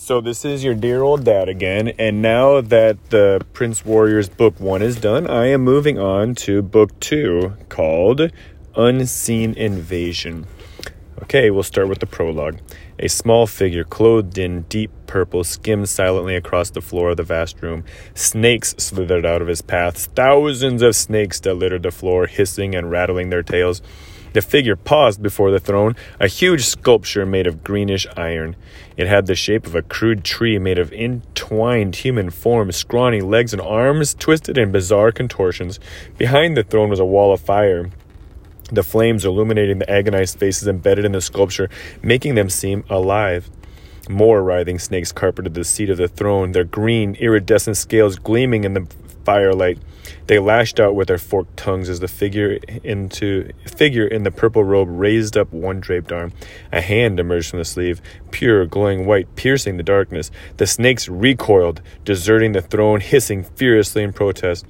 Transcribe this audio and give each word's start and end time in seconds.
So 0.00 0.20
this 0.20 0.44
is 0.44 0.62
your 0.62 0.76
dear 0.76 1.02
old 1.02 1.24
dad 1.24 1.48
again, 1.48 1.88
and 1.98 2.22
now 2.22 2.60
that 2.60 3.10
the 3.10 3.44
Prince 3.52 3.84
Warriors 3.84 4.28
book 4.28 4.58
1 4.60 4.80
is 4.80 4.96
done, 4.96 5.26
I 5.26 5.46
am 5.46 5.62
moving 5.62 5.98
on 5.98 6.36
to 6.36 6.62
book 6.62 6.98
2 7.00 7.54
called 7.68 8.30
Unseen 8.76 9.54
Invasion. 9.54 10.46
Okay, 11.24 11.50
we'll 11.50 11.64
start 11.64 11.88
with 11.88 11.98
the 11.98 12.06
prologue. 12.06 12.60
A 13.00 13.08
small 13.08 13.48
figure 13.48 13.82
clothed 13.82 14.38
in 14.38 14.62
deep 14.62 14.92
purple 15.08 15.42
skimmed 15.42 15.88
silently 15.88 16.36
across 16.36 16.70
the 16.70 16.80
floor 16.80 17.10
of 17.10 17.16
the 17.16 17.24
vast 17.24 17.60
room. 17.60 17.84
Snakes 18.14 18.76
slithered 18.78 19.26
out 19.26 19.42
of 19.42 19.48
his 19.48 19.62
path, 19.62 20.06
thousands 20.14 20.80
of 20.80 20.94
snakes 20.94 21.40
that 21.40 21.54
littered 21.54 21.82
the 21.82 21.90
floor, 21.90 22.28
hissing 22.28 22.76
and 22.76 22.90
rattling 22.90 23.30
their 23.30 23.42
tails. 23.42 23.82
The 24.32 24.42
figure 24.42 24.76
paused 24.76 25.22
before 25.22 25.50
the 25.50 25.58
throne, 25.58 25.96
a 26.20 26.28
huge 26.28 26.64
sculpture 26.64 27.24
made 27.24 27.46
of 27.46 27.64
greenish 27.64 28.06
iron. 28.16 28.56
It 28.96 29.06
had 29.06 29.26
the 29.26 29.34
shape 29.34 29.66
of 29.66 29.74
a 29.74 29.82
crude 29.82 30.24
tree 30.24 30.58
made 30.58 30.78
of 30.78 30.92
entwined 30.92 31.96
human 31.96 32.30
forms, 32.30 32.76
scrawny 32.76 33.20
legs 33.20 33.52
and 33.52 33.62
arms 33.62 34.14
twisted 34.14 34.58
in 34.58 34.72
bizarre 34.72 35.12
contortions. 35.12 35.80
Behind 36.18 36.56
the 36.56 36.62
throne 36.62 36.90
was 36.90 37.00
a 37.00 37.04
wall 37.04 37.32
of 37.32 37.40
fire, 37.40 37.90
the 38.70 38.82
flames 38.82 39.24
illuminating 39.24 39.78
the 39.78 39.90
agonized 39.90 40.38
faces 40.38 40.68
embedded 40.68 41.04
in 41.04 41.12
the 41.12 41.20
sculpture, 41.20 41.70
making 42.02 42.34
them 42.34 42.50
seem 42.50 42.84
alive. 42.90 43.50
More 44.10 44.42
writhing 44.42 44.78
snakes 44.78 45.12
carpeted 45.12 45.54
the 45.54 45.64
seat 45.64 45.90
of 45.90 45.96
the 45.96 46.08
throne, 46.08 46.52
their 46.52 46.64
green, 46.64 47.14
iridescent 47.16 47.76
scales 47.76 48.18
gleaming 48.18 48.64
in 48.64 48.74
the 48.74 48.86
firelight. 49.28 49.78
They 50.26 50.38
lashed 50.38 50.80
out 50.80 50.94
with 50.94 51.08
their 51.08 51.18
forked 51.18 51.54
tongues 51.58 51.90
as 51.90 52.00
the 52.00 52.08
figure 52.08 52.58
into 52.82 53.52
figure 53.66 54.06
in 54.06 54.22
the 54.22 54.30
purple 54.30 54.64
robe 54.64 54.88
raised 54.90 55.36
up 55.36 55.52
one 55.52 55.80
draped 55.80 56.10
arm. 56.10 56.32
A 56.72 56.80
hand 56.80 57.20
emerged 57.20 57.50
from 57.50 57.58
the 57.58 57.66
sleeve, 57.66 58.00
pure 58.30 58.64
glowing 58.64 59.04
white, 59.04 59.36
piercing 59.36 59.76
the 59.76 59.82
darkness. 59.82 60.30
The 60.56 60.66
snakes 60.66 61.10
recoiled, 61.10 61.82
deserting 62.06 62.52
the 62.52 62.62
throne, 62.62 63.00
hissing 63.02 63.42
furiously 63.44 64.02
in 64.02 64.14
protest. 64.14 64.64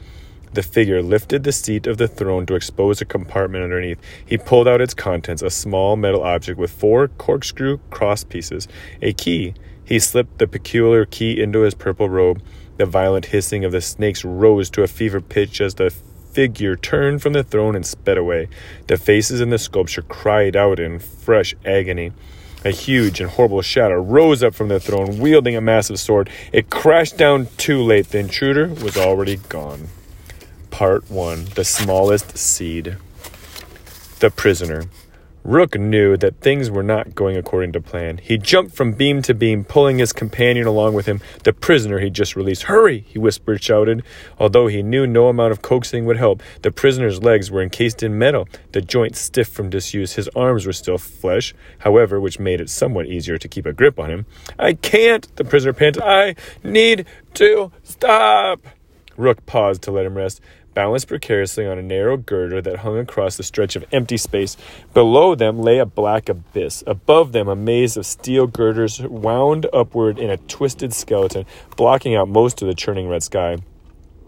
The 0.55 0.65
figure 0.65 1.03
lifted 1.03 1.45
the 1.45 1.53
seat 1.53 1.87
of 1.87 1.99
the 1.99 2.09
throne 2.09 2.45
to 2.47 2.57
expose 2.57 3.01
a 3.01 3.05
compartment 3.05 3.63
underneath. 3.63 4.01
He 4.27 4.39
pulled 4.39 4.67
out 4.67 4.81
its 4.81 4.93
contents, 4.93 5.41
a 5.41 5.51
small 5.51 5.95
metal 5.95 6.25
object 6.25 6.59
with 6.59 6.73
four 6.73 7.07
corkscrew 7.07 7.79
cross 7.91 8.25
pieces, 8.25 8.67
a 9.01 9.13
key. 9.13 9.55
He 9.85 10.01
slipped 10.01 10.39
the 10.39 10.49
peculiar 10.49 11.05
key 11.05 11.41
into 11.41 11.61
his 11.61 11.75
purple 11.75 12.09
robe. 12.09 12.43
The 12.79 12.87
violent 12.87 13.27
hissing 13.27 13.65
of 13.65 13.73
the 13.73 13.81
snakes 13.81 14.25
rose 14.25 14.71
to 14.71 14.83
a 14.83 14.87
fever 14.87 15.21
pitch 15.21 15.61
as 15.61 15.75
the 15.75 15.91
figure 16.33 16.77
turned 16.77 17.21
from 17.21 17.33
the 17.33 17.43
throne 17.43 17.75
and 17.75 17.85
sped 17.85 18.17
away. 18.17 18.49
The 18.87 18.97
faces 18.97 19.41
in 19.41 19.51
the 19.51 19.59
sculpture 19.59 20.03
cried 20.03 20.55
out 20.55 20.79
in 20.79 21.01
fresh 21.01 21.57
agony. 21.65 22.13
A 22.65 22.71
huge 22.71 23.21
and 23.21 23.31
horrible 23.31 23.63
shadow 23.63 24.01
rose 24.01 24.45
up 24.45 24.55
from 24.55 24.69
the 24.69 24.79
throne, 24.79 25.19
wielding 25.19 25.57
a 25.57 25.61
massive 25.61 25.99
sword. 25.99 26.31
It 26.53 26.71
crashed 26.71 27.17
down 27.17 27.49
too 27.57 27.83
late. 27.83 28.11
The 28.11 28.19
intruder 28.19 28.69
was 28.69 28.97
already 28.97 29.37
gone. 29.49 29.89
Part 30.71 31.11
1 31.11 31.47
The 31.57 31.65
Smallest 31.65 32.39
Seed. 32.39 32.97
The 34.21 34.31
Prisoner. 34.31 34.85
Rook 35.49 35.79
knew 35.81 36.19
that 36.19 36.43
things 36.43 36.71
were 36.71 36.83
not 36.83 37.15
going 37.15 37.39
according 37.39 37.73
to 37.73 37.81
plan. 37.81 38.19
He 38.19 38.37
jumped 38.37 38.75
from 38.77 38.93
beam 38.93 39.23
to 39.23 39.33
beam, 39.33 39.65
pulling 39.65 39.97
his 39.97 40.13
companion 40.13 40.67
along 40.67 40.93
with 40.93 41.07
him, 41.07 41.23
the 41.45 41.55
prisoner 41.55 42.01
he'd 42.01 42.13
just 42.13 42.37
released. 42.37 42.65
Hurry! 42.65 43.07
he 43.09 43.19
whispered, 43.19 43.63
shouted. 43.63 44.03
Although 44.39 44.67
he 44.67 44.83
knew 44.83 45.07
no 45.07 45.29
amount 45.29 45.53
of 45.53 45.63
coaxing 45.63 46.05
would 46.05 46.19
help, 46.19 46.43
the 46.61 46.71
prisoner's 46.71 47.23
legs 47.23 47.51
were 47.51 47.63
encased 47.63 48.03
in 48.03 48.19
metal, 48.19 48.47
the 48.73 48.83
joints 48.83 49.21
stiff 49.21 49.49
from 49.49 49.71
disuse. 49.71 50.13
His 50.13 50.29
arms 50.37 50.67
were 50.67 50.73
still 50.75 50.99
flesh, 50.99 51.55
however, 51.79 52.21
which 52.21 52.39
made 52.39 52.61
it 52.61 52.69
somewhat 52.69 53.07
easier 53.07 53.39
to 53.39 53.49
keep 53.49 53.65
a 53.65 53.73
grip 53.73 53.99
on 53.99 54.11
him. 54.11 54.27
I 54.59 54.75
can't, 54.75 55.35
the 55.37 55.45
prisoner 55.45 55.73
panted. 55.73 56.03
I 56.03 56.35
need 56.63 57.07
to 57.33 57.73
stop. 57.83 58.67
Rook 59.17 59.47
paused 59.47 59.81
to 59.85 59.93
let 59.93 60.05
him 60.05 60.15
rest 60.15 60.43
balanced 60.79 61.09
precariously 61.09 61.67
on 61.67 61.77
a 61.77 61.83
narrow 61.83 62.17
girder 62.17 62.63
that 62.63 62.77
hung 62.77 62.97
across 62.97 63.37
the 63.37 63.43
stretch 63.43 63.75
of 63.75 63.85
empty 63.91 64.17
space. 64.17 64.57
Below 64.95 65.35
them 65.35 65.59
lay 65.59 65.79
a 65.79 65.85
black 65.85 66.29
abyss. 66.29 66.85
Above 66.87 67.33
them, 67.33 67.49
a 67.49 67.57
maze 67.57 67.97
of 67.97 68.07
steel 68.07 68.47
girders 68.47 69.01
wound 69.01 69.67
upward 69.73 70.21
in 70.21 70.31
a 70.31 70.37
twisted 70.37 70.95
skeleton, 70.95 71.45
blocking 71.77 72.15
out 72.15 72.29
most 72.29 72.63
of 72.63 72.69
the 72.69 72.77
churning 72.77 73.09
red 73.09 73.25
sky. 73.25 73.57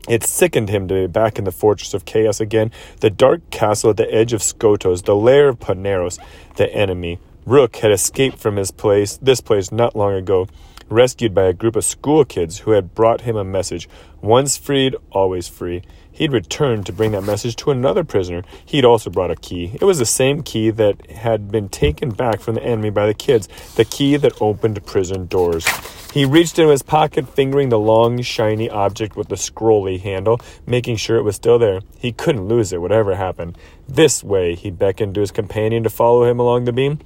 It 0.08 0.24
sickened 0.24 0.70
him 0.70 0.88
to 0.88 0.94
be 0.94 1.06
back 1.06 1.38
in 1.38 1.44
the 1.44 1.52
fortress 1.52 1.94
of 1.94 2.04
chaos 2.04 2.40
again, 2.40 2.72
the 2.98 3.10
dark 3.10 3.48
castle 3.50 3.90
at 3.90 3.96
the 3.96 4.12
edge 4.12 4.32
of 4.32 4.40
Skotos, 4.40 5.04
the 5.04 5.14
lair 5.14 5.50
of 5.50 5.60
Paneros, 5.60 6.18
the 6.56 6.68
enemy. 6.74 7.20
Rook 7.46 7.76
had 7.76 7.92
escaped 7.92 8.38
from 8.40 8.56
his 8.56 8.72
place, 8.72 9.20
this 9.22 9.40
place 9.40 9.70
not 9.70 9.94
long 9.94 10.14
ago, 10.14 10.48
rescued 10.88 11.32
by 11.32 11.44
a 11.44 11.52
group 11.52 11.76
of 11.76 11.84
school 11.84 12.24
kids 12.24 12.58
who 12.58 12.72
had 12.72 12.92
brought 12.92 13.20
him 13.20 13.36
a 13.36 13.44
message. 13.44 13.88
Once 14.20 14.56
freed, 14.56 14.96
always 15.12 15.46
free. 15.46 15.82
He'd 16.12 16.32
returned 16.32 16.86
to 16.86 16.92
bring 16.92 17.12
that 17.12 17.22
message 17.22 17.56
to 17.56 17.70
another 17.70 18.04
prisoner. 18.04 18.42
He'd 18.64 18.84
also 18.84 19.10
brought 19.10 19.30
a 19.30 19.36
key. 19.36 19.72
It 19.80 19.84
was 19.84 19.98
the 19.98 20.06
same 20.06 20.42
key 20.42 20.70
that 20.70 21.10
had 21.10 21.50
been 21.50 21.68
taken 21.68 22.10
back 22.10 22.40
from 22.40 22.54
the 22.54 22.62
enemy 22.62 22.90
by 22.90 23.06
the 23.06 23.14
kids, 23.14 23.48
the 23.76 23.84
key 23.84 24.16
that 24.16 24.40
opened 24.40 24.84
prison 24.84 25.26
doors. 25.26 25.66
He 26.12 26.24
reached 26.24 26.58
into 26.58 26.72
his 26.72 26.82
pocket, 26.82 27.28
fingering 27.28 27.68
the 27.68 27.78
long, 27.78 28.20
shiny 28.22 28.68
object 28.68 29.14
with 29.16 29.28
the 29.28 29.36
scrolly 29.36 30.00
handle, 30.00 30.40
making 30.66 30.96
sure 30.96 31.16
it 31.16 31.22
was 31.22 31.36
still 31.36 31.58
there. 31.58 31.80
He 31.98 32.10
couldn't 32.10 32.48
lose 32.48 32.72
it, 32.72 32.80
whatever 32.80 33.14
happened. 33.14 33.56
This 33.88 34.24
way, 34.24 34.56
he 34.56 34.70
beckoned 34.70 35.14
to 35.14 35.20
his 35.20 35.30
companion 35.30 35.84
to 35.84 35.90
follow 35.90 36.24
him 36.24 36.40
along 36.40 36.64
the 36.64 36.72
beam. 36.72 36.98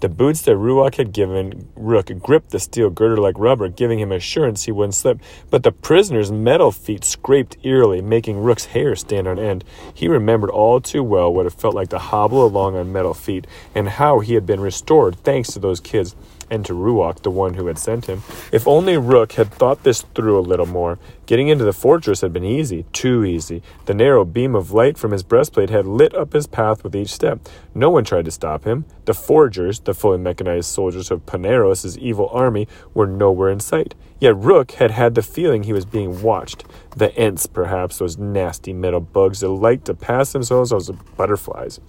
The 0.00 0.08
boots 0.08 0.40
that 0.42 0.56
Ruach 0.56 0.94
had 0.94 1.12
given 1.12 1.68
Rook 1.76 2.10
gripped 2.20 2.50
the 2.50 2.58
steel 2.58 2.88
girder 2.88 3.18
like 3.18 3.38
rubber, 3.38 3.68
giving 3.68 3.98
him 3.98 4.12
assurance 4.12 4.64
he 4.64 4.72
wouldn't 4.72 4.94
slip. 4.94 5.20
But 5.50 5.62
the 5.62 5.72
prisoner's 5.72 6.32
metal 6.32 6.72
feet 6.72 7.04
scraped 7.04 7.58
eerily, 7.62 8.00
making 8.00 8.42
Rook's 8.42 8.64
hair 8.64 8.96
stand 8.96 9.28
on 9.28 9.38
end. 9.38 9.62
He 9.92 10.08
remembered 10.08 10.48
all 10.48 10.80
too 10.80 11.02
well 11.02 11.30
what 11.30 11.44
it 11.44 11.52
felt 11.52 11.74
like 11.74 11.90
to 11.90 11.98
hobble 11.98 12.46
along 12.46 12.76
on 12.76 12.92
metal 12.92 13.12
feet, 13.12 13.46
and 13.74 13.90
how 13.90 14.20
he 14.20 14.32
had 14.32 14.46
been 14.46 14.60
restored 14.60 15.16
thanks 15.16 15.52
to 15.52 15.58
those 15.58 15.80
kids 15.80 16.16
and 16.50 16.66
to 16.66 16.74
Ruach, 16.74 17.22
the 17.22 17.30
one 17.30 17.54
who 17.54 17.66
had 17.66 17.78
sent 17.78 18.06
him. 18.06 18.22
If 18.52 18.66
only 18.66 18.96
Rook 18.96 19.32
had 19.32 19.52
thought 19.52 19.84
this 19.84 20.02
through 20.14 20.38
a 20.38 20.42
little 20.42 20.66
more. 20.66 20.98
Getting 21.26 21.48
into 21.48 21.64
the 21.64 21.72
fortress 21.72 22.22
had 22.22 22.32
been 22.32 22.44
easy, 22.44 22.84
too 22.92 23.24
easy. 23.24 23.62
The 23.86 23.94
narrow 23.94 24.24
beam 24.24 24.56
of 24.56 24.72
light 24.72 24.98
from 24.98 25.12
his 25.12 25.22
breastplate 25.22 25.70
had 25.70 25.86
lit 25.86 26.14
up 26.14 26.32
his 26.32 26.48
path 26.48 26.82
with 26.82 26.96
each 26.96 27.12
step. 27.12 27.48
No 27.72 27.88
one 27.88 28.04
tried 28.04 28.24
to 28.24 28.32
stop 28.32 28.64
him. 28.64 28.84
The 29.04 29.14
forgers, 29.14 29.78
the 29.78 29.94
fully 29.94 30.18
mechanized 30.18 30.68
soldiers 30.68 31.10
of 31.10 31.26
Paneros' 31.26 31.96
evil 31.98 32.28
army, 32.32 32.66
were 32.94 33.06
nowhere 33.06 33.48
in 33.50 33.60
sight. 33.60 33.94
Yet 34.18 34.36
Rook 34.36 34.72
had 34.72 34.90
had 34.90 35.14
the 35.14 35.22
feeling 35.22 35.62
he 35.62 35.72
was 35.72 35.84
being 35.84 36.20
watched. 36.20 36.64
The 36.96 37.16
Ents, 37.16 37.46
perhaps, 37.46 37.98
those 37.98 38.18
nasty 38.18 38.72
metal 38.72 39.00
bugs 39.00 39.40
that 39.40 39.48
liked 39.48 39.84
to 39.84 39.94
pass 39.94 40.32
themselves 40.32 40.72
as 40.72 40.90
butterflies. 41.16 41.80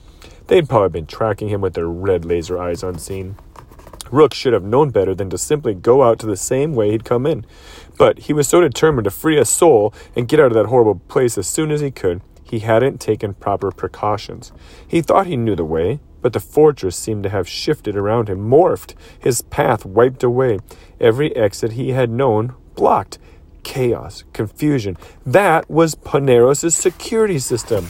They'd 0.47 0.69
probably 0.69 0.89
been 0.89 1.07
tracking 1.07 1.49
him 1.49 1.61
with 1.61 1.73
their 1.73 1.87
red 1.87 2.25
laser 2.25 2.61
eyes 2.61 2.83
unseen. 2.83 3.37
Rook 4.11 4.33
should 4.33 4.53
have 4.53 4.63
known 4.63 4.89
better 4.89 5.15
than 5.15 5.29
to 5.29 5.37
simply 5.37 5.73
go 5.73 6.03
out 6.03 6.19
to 6.19 6.25
the 6.25 6.37
same 6.37 6.73
way 6.73 6.91
he'd 6.91 7.05
come 7.05 7.25
in. 7.25 7.45
But 7.97 8.19
he 8.19 8.33
was 8.33 8.47
so 8.47 8.61
determined 8.61 9.05
to 9.05 9.11
free 9.11 9.37
a 9.37 9.45
soul 9.45 9.93
and 10.15 10.27
get 10.27 10.39
out 10.39 10.47
of 10.47 10.53
that 10.53 10.67
horrible 10.67 10.95
place 11.07 11.37
as 11.37 11.47
soon 11.47 11.71
as 11.71 11.81
he 11.81 11.91
could, 11.91 12.21
he 12.43 12.59
hadn't 12.59 12.99
taken 12.99 13.33
proper 13.33 13.71
precautions. 13.71 14.51
He 14.85 15.01
thought 15.01 15.27
he 15.27 15.37
knew 15.37 15.55
the 15.55 15.63
way, 15.63 16.01
but 16.21 16.33
the 16.33 16.39
fortress 16.39 16.97
seemed 16.97 17.23
to 17.23 17.29
have 17.29 17.47
shifted 17.47 17.95
around 17.95 18.27
him, 18.27 18.49
morphed, 18.49 18.93
his 19.17 19.41
path 19.41 19.85
wiped 19.85 20.21
away, 20.21 20.59
every 20.99 21.35
exit 21.35 21.73
he 21.73 21.91
had 21.91 22.09
known 22.09 22.53
blocked. 22.75 23.17
Chaos, 23.63 24.23
confusion. 24.33 24.97
That 25.25 25.69
was 25.69 25.95
Paneros' 25.95 26.73
security 26.75 27.39
system. 27.39 27.87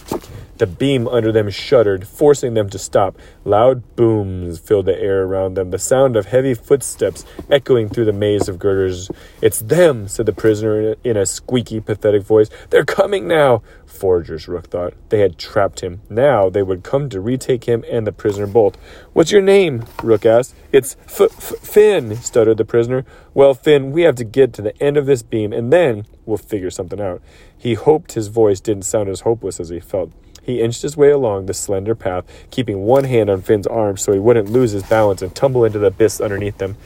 The 0.62 0.68
beam 0.68 1.08
under 1.08 1.32
them 1.32 1.50
shuddered, 1.50 2.08
forcing 2.08 2.54
them 2.54 2.70
to 2.70 2.78
stop. 2.78 3.18
Loud 3.46 3.96
booms 3.96 4.60
filled 4.60 4.86
the 4.86 4.96
air 4.96 5.24
around 5.24 5.56
them, 5.56 5.72
the 5.72 5.80
sound 5.80 6.16
of 6.16 6.28
heavy 6.28 6.54
footsteps 6.54 7.26
echoing 7.50 7.90
through 7.90 8.06
the 8.06 8.14
maze 8.14 8.48
of 8.48 8.60
girders. 8.60 9.10
It's 9.42 9.58
them, 9.58 10.08
said 10.08 10.28
the 10.28 10.34
prisoner 10.34 10.98
in 11.04 11.18
a 11.18 11.26
squeaky, 11.26 11.80
pathetic 11.80 12.22
voice. 12.22 12.52
They're 12.70 12.86
coming 12.86 13.28
now. 13.28 13.64
Forgers, 13.92 14.48
Rook 14.48 14.68
thought. 14.68 14.94
They 15.10 15.20
had 15.20 15.38
trapped 15.38 15.82
him. 15.82 16.02
Now 16.10 16.50
they 16.50 16.64
would 16.64 16.84
come 16.84 17.10
to 17.10 17.20
retake 17.22 17.66
him 17.66 17.84
and 17.92 18.08
the 18.08 18.12
prisoner 18.12 18.48
both. 18.48 18.78
What's 19.14 19.32
your 19.32 19.42
name? 19.42 19.86
Rook 20.02 20.26
asked. 20.26 20.56
It's 20.72 20.96
F- 21.06 21.22
F- 21.22 21.60
Finn, 21.60 22.16
stuttered 22.16 22.58
the 22.58 22.66
prisoner. 22.66 23.06
Well, 23.34 23.54
Finn, 23.54 23.92
we 23.92 24.04
have 24.04 24.16
to 24.16 24.24
get 24.24 24.54
to 24.54 24.62
the 24.62 24.82
end 24.82 24.98
of 24.98 25.06
this 25.06 25.22
beam, 25.22 25.54
and 25.54 25.72
then 25.72 26.06
we'll 26.26 26.38
figure 26.38 26.72
something 26.72 27.00
out. 27.00 27.22
He 27.56 27.76
hoped 27.76 28.14
his 28.14 28.28
voice 28.28 28.60
didn't 28.60 28.86
sound 28.86 29.10
as 29.10 29.22
hopeless 29.22 29.60
as 29.60 29.70
he 29.70 29.80
felt. 29.80 30.12
He 30.42 30.62
inched 30.62 30.82
his 30.82 30.98
way 30.98 31.12
along 31.12 31.46
the 31.46 31.54
slender 31.54 31.94
path, 31.94 32.26
keeping 32.50 32.82
one 32.82 33.04
hand 33.04 33.30
on 33.30 33.42
Finn's 33.44 33.68
arm 33.68 33.98
so 33.98 34.12
he 34.12 34.20
wouldn't 34.20 34.50
lose 34.50 34.72
his 34.72 34.84
balance 34.84 35.22
and 35.22 35.36
tumble 35.36 35.64
into 35.64 35.78
the 35.78 35.88
abyss 35.88 36.20
underneath 36.20 36.58
them. 36.58 36.78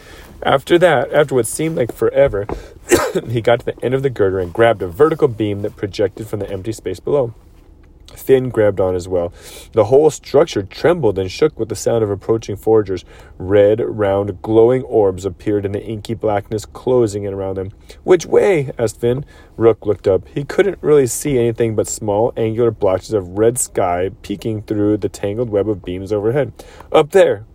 After 0.44 0.78
that, 0.80 1.13
after 1.13 1.36
what 1.36 1.48
seemed 1.48 1.78
like 1.78 1.94
forever, 1.94 2.46
he 3.29 3.41
got 3.41 3.59
to 3.59 3.65
the 3.65 3.83
end 3.83 3.93
of 3.93 4.03
the 4.03 4.09
girder 4.09 4.39
and 4.39 4.53
grabbed 4.53 4.81
a 4.81 4.87
vertical 4.87 5.27
beam 5.27 5.61
that 5.61 5.75
projected 5.75 6.27
from 6.27 6.39
the 6.39 6.49
empty 6.49 6.71
space 6.71 6.99
below. 6.99 7.33
Finn 8.15 8.49
grabbed 8.49 8.79
on 8.79 8.95
as 8.95 9.07
well. 9.07 9.33
The 9.73 9.85
whole 9.85 10.09
structure 10.09 10.63
trembled 10.63 11.19
and 11.19 11.31
shook 11.31 11.59
with 11.59 11.69
the 11.69 11.75
sound 11.75 12.03
of 12.03 12.09
approaching 12.09 12.55
foragers. 12.55 13.03
Red, 13.37 13.79
round, 13.81 14.41
glowing 14.41 14.83
orbs 14.83 15.25
appeared 15.25 15.65
in 15.65 15.71
the 15.71 15.83
inky 15.83 16.13
blackness, 16.13 16.65
closing 16.65 17.23
in 17.23 17.33
around 17.33 17.57
them. 17.57 17.71
Which 18.03 18.25
way? 18.25 18.71
asked 18.77 18.99
Finn. 18.99 19.25
Rook 19.57 19.85
looked 19.85 20.07
up. 20.07 20.27
He 20.27 20.43
couldn't 20.43 20.79
really 20.81 21.07
see 21.07 21.37
anything 21.37 21.75
but 21.75 21.87
small, 21.87 22.33
angular 22.37 22.71
blotches 22.71 23.13
of 23.13 23.37
red 23.37 23.57
sky 23.57 24.11
peeking 24.21 24.63
through 24.63 24.97
the 24.97 25.09
tangled 25.09 25.49
web 25.49 25.69
of 25.69 25.83
beams 25.83 26.11
overhead. 26.11 26.53
Up 26.91 27.11
there, 27.11 27.45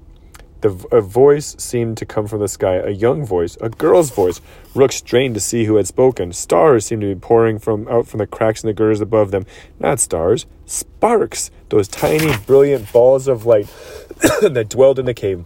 the, 0.62 0.70
a 0.90 1.00
voice 1.00 1.56
seemed 1.58 1.96
to 1.98 2.06
come 2.06 2.26
from 2.26 2.40
the 2.40 2.48
sky, 2.48 2.74
a 2.76 2.90
young 2.90 3.24
voice, 3.24 3.56
a 3.60 3.68
girl's 3.68 4.10
voice. 4.10 4.40
Rook 4.74 4.92
strained 4.92 5.34
to 5.34 5.40
see 5.40 5.64
who 5.64 5.76
had 5.76 5.86
spoken. 5.86 6.32
Stars 6.32 6.86
seemed 6.86 7.02
to 7.02 7.14
be 7.14 7.20
pouring 7.20 7.58
from 7.58 7.88
out 7.88 8.06
from 8.06 8.18
the 8.18 8.26
cracks 8.26 8.62
in 8.62 8.68
the 8.68 8.74
girders 8.74 9.00
above 9.00 9.30
them. 9.30 9.46
Not 9.78 10.00
stars, 10.00 10.46
sparks, 10.66 11.50
those 11.68 11.88
tiny, 11.88 12.36
brilliant 12.46 12.92
balls 12.92 13.28
of 13.28 13.46
light 13.46 13.66
that 14.40 14.68
dwelled 14.68 14.98
in 14.98 15.06
the 15.06 15.14
cave. 15.14 15.44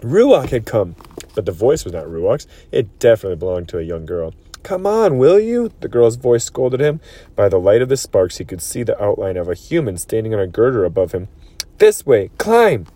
Ruach 0.00 0.50
had 0.50 0.66
come, 0.66 0.96
but 1.34 1.46
the 1.46 1.52
voice 1.52 1.84
was 1.84 1.92
not 1.92 2.06
Ruach's. 2.06 2.46
It 2.72 2.98
definitely 2.98 3.36
belonged 3.36 3.68
to 3.68 3.78
a 3.78 3.82
young 3.82 4.04
girl. 4.04 4.34
Come 4.62 4.86
on, 4.86 5.18
will 5.18 5.40
you? 5.40 5.72
The 5.80 5.88
girl's 5.88 6.16
voice 6.16 6.44
scolded 6.44 6.80
him. 6.80 7.00
By 7.34 7.48
the 7.48 7.58
light 7.58 7.82
of 7.82 7.88
the 7.88 7.96
sparks, 7.96 8.38
he 8.38 8.44
could 8.44 8.62
see 8.62 8.82
the 8.82 9.00
outline 9.02 9.36
of 9.36 9.48
a 9.48 9.54
human 9.54 9.98
standing 9.98 10.34
on 10.34 10.40
a 10.40 10.46
girder 10.46 10.84
above 10.84 11.12
him. 11.12 11.28
This 11.78 12.06
way, 12.06 12.30
climb! 12.38 12.86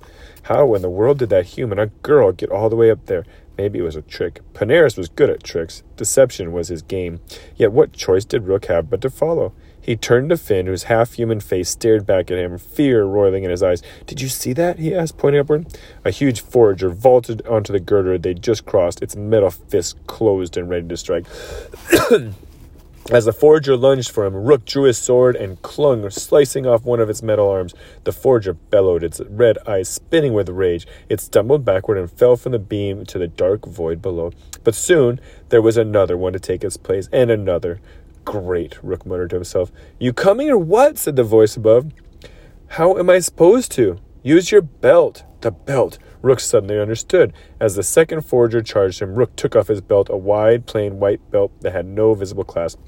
How 0.46 0.74
in 0.74 0.82
the 0.82 0.88
world 0.88 1.18
did 1.18 1.30
that 1.30 1.46
human, 1.46 1.80
a 1.80 1.86
girl, 1.86 2.30
get 2.30 2.50
all 2.50 2.70
the 2.70 2.76
way 2.76 2.88
up 2.88 3.06
there? 3.06 3.24
Maybe 3.58 3.80
it 3.80 3.82
was 3.82 3.96
a 3.96 4.02
trick. 4.02 4.40
Paneros 4.54 4.96
was 4.96 5.08
good 5.08 5.28
at 5.28 5.42
tricks. 5.42 5.82
Deception 5.96 6.52
was 6.52 6.68
his 6.68 6.82
game. 6.82 7.18
Yet 7.56 7.72
what 7.72 7.92
choice 7.92 8.24
did 8.24 8.46
Rook 8.46 8.66
have 8.66 8.88
but 8.88 9.00
to 9.00 9.10
follow? 9.10 9.52
He 9.80 9.96
turned 9.96 10.30
to 10.30 10.36
Finn, 10.36 10.66
whose 10.66 10.84
half 10.84 11.14
human 11.14 11.40
face 11.40 11.70
stared 11.70 12.06
back 12.06 12.30
at 12.30 12.38
him, 12.38 12.58
fear 12.58 13.02
roiling 13.02 13.42
in 13.42 13.50
his 13.50 13.62
eyes. 13.62 13.82
Did 14.06 14.20
you 14.20 14.28
see 14.28 14.52
that? 14.52 14.78
he 14.78 14.94
asked, 14.94 15.18
pointing 15.18 15.40
upward. 15.40 15.66
A 16.04 16.12
huge 16.12 16.40
forager 16.40 16.90
vaulted 16.90 17.44
onto 17.48 17.72
the 17.72 17.80
girder 17.80 18.16
they'd 18.16 18.40
just 18.40 18.66
crossed, 18.66 19.02
its 19.02 19.16
metal 19.16 19.50
fist 19.50 19.96
closed 20.06 20.56
and 20.56 20.70
ready 20.70 20.86
to 20.86 20.96
strike. 20.96 21.26
As 23.12 23.24
the 23.24 23.32
forger 23.32 23.76
lunged 23.76 24.10
for 24.10 24.26
him, 24.26 24.34
Rook 24.34 24.64
drew 24.64 24.82
his 24.82 24.98
sword 24.98 25.36
and 25.36 25.62
clung, 25.62 26.10
slicing 26.10 26.66
off 26.66 26.84
one 26.84 26.98
of 26.98 27.08
its 27.08 27.22
metal 27.22 27.48
arms. 27.48 27.72
The 28.02 28.10
forger 28.10 28.54
bellowed, 28.54 29.04
its 29.04 29.20
red 29.28 29.58
eyes 29.64 29.88
spinning 29.88 30.32
with 30.32 30.48
rage. 30.48 30.88
It 31.08 31.20
stumbled 31.20 31.64
backward 31.64 31.98
and 31.98 32.10
fell 32.10 32.36
from 32.36 32.50
the 32.50 32.58
beam 32.58 33.06
to 33.06 33.18
the 33.18 33.28
dark 33.28 33.64
void 33.64 34.02
below. 34.02 34.32
But 34.64 34.74
soon 34.74 35.20
there 35.50 35.62
was 35.62 35.76
another 35.76 36.16
one 36.16 36.32
to 36.32 36.40
take 36.40 36.64
its 36.64 36.76
place, 36.76 37.08
and 37.12 37.30
another. 37.30 37.80
Great, 38.24 38.82
Rook 38.82 39.06
muttered 39.06 39.30
to 39.30 39.36
himself. 39.36 39.70
You 40.00 40.12
coming 40.12 40.50
or 40.50 40.58
what? 40.58 40.98
said 40.98 41.14
the 41.14 41.22
voice 41.22 41.56
above. 41.56 41.92
How 42.70 42.98
am 42.98 43.08
I 43.08 43.20
supposed 43.20 43.70
to? 43.72 44.00
Use 44.24 44.50
your 44.50 44.62
belt. 44.62 45.22
The 45.42 45.52
belt. 45.52 45.98
Rook 46.22 46.40
suddenly 46.40 46.78
understood. 46.78 47.32
As 47.60 47.74
the 47.74 47.82
second 47.82 48.22
forager 48.22 48.62
charged 48.62 49.00
him, 49.00 49.14
Rook 49.14 49.36
took 49.36 49.54
off 49.54 49.68
his 49.68 49.80
belt, 49.80 50.08
a 50.10 50.16
wide, 50.16 50.66
plain 50.66 50.98
white 50.98 51.20
belt 51.30 51.52
that 51.60 51.72
had 51.72 51.86
no 51.86 52.14
visible 52.14 52.44
clasp. 52.44 52.80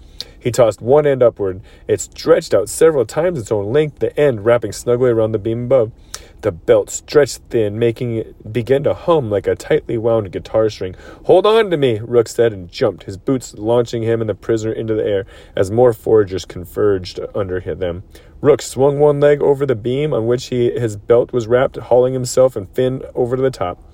He 0.49 0.53
tossed 0.53 0.81
one 0.81 1.07
end 1.07 1.23
upward. 1.23 1.61
It 1.87 2.01
stretched 2.01 2.55
out 2.55 2.71
several 2.71 3.05
times 3.05 3.39
its 3.39 3.53
own 3.53 3.71
length, 3.71 3.99
the 3.99 4.19
end 4.19 4.47
wrapping 4.47 4.73
snugly 4.73 5.11
around 5.11 5.33
the 5.33 5.39
beam 5.39 5.65
above. 5.65 5.93
The 6.41 6.53
belt 6.53 6.89
stretched 6.89 7.43
thin, 7.51 7.79
making 7.79 8.17
it 8.17 8.51
begin 8.51 8.83
to 8.85 8.95
hum 8.95 9.29
like 9.29 9.47
a 9.47 9.55
tightly 9.55 9.99
wound 9.99 10.33
guitar 10.33 10.71
string. 10.71 10.97
Hold 11.25 11.45
on 11.45 11.71
to 11.71 11.77
me, 11.77 11.99
Rook 11.99 12.29
said, 12.29 12.55
and 12.55 12.73
jumped, 12.73 13.03
his 13.03 13.19
boots 13.19 13.57
launching 13.59 14.05
him 14.05 14.23
and 14.23 14.31
the 14.31 14.35
prisoner 14.35 14.73
into 14.73 14.95
the 14.95 15.05
air 15.05 15.27
as 15.55 15.71
more 15.71 15.93
foragers 15.93 16.47
converged 16.47 17.21
under 17.35 17.61
them. 17.61 18.05
Rook 18.41 18.63
swung 18.63 18.99
one 18.99 19.21
leg 19.21 19.43
over 19.43 19.67
the 19.67 19.77
beam 19.77 20.15
on 20.15 20.27
which 20.27 20.47
he, 20.47 20.71
his 20.71 20.97
belt 20.97 21.31
was 21.31 21.47
wrapped, 21.47 21.77
hauling 21.77 22.15
himself 22.15 22.57
and 22.57 22.71
Finn 22.71 23.03
over 23.15 23.37
to 23.37 23.43
the 23.43 23.51
top 23.51 23.85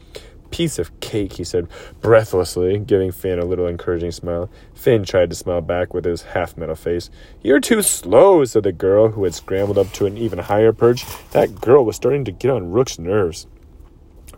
piece 0.54 0.78
of 0.78 1.00
cake, 1.00 1.32
he 1.32 1.42
said 1.42 1.66
breathlessly, 2.00 2.78
giving 2.78 3.10
Finn 3.10 3.40
a 3.40 3.44
little 3.44 3.66
encouraging 3.66 4.12
smile. 4.12 4.48
Finn 4.72 5.02
tried 5.02 5.28
to 5.30 5.34
smile 5.34 5.60
back 5.60 5.92
with 5.92 6.04
his 6.04 6.22
half 6.22 6.56
metal 6.56 6.76
face. 6.76 7.10
You're 7.42 7.58
too 7.58 7.82
slow, 7.82 8.44
said 8.44 8.62
the 8.62 8.70
girl, 8.70 9.08
who 9.08 9.24
had 9.24 9.34
scrambled 9.34 9.78
up 9.78 9.90
to 9.94 10.06
an 10.06 10.16
even 10.16 10.38
higher 10.38 10.72
perch. 10.72 11.04
That 11.32 11.60
girl 11.60 11.84
was 11.84 11.96
starting 11.96 12.24
to 12.26 12.30
get 12.30 12.52
on 12.52 12.70
Rook's 12.70 13.00
nerves. 13.00 13.48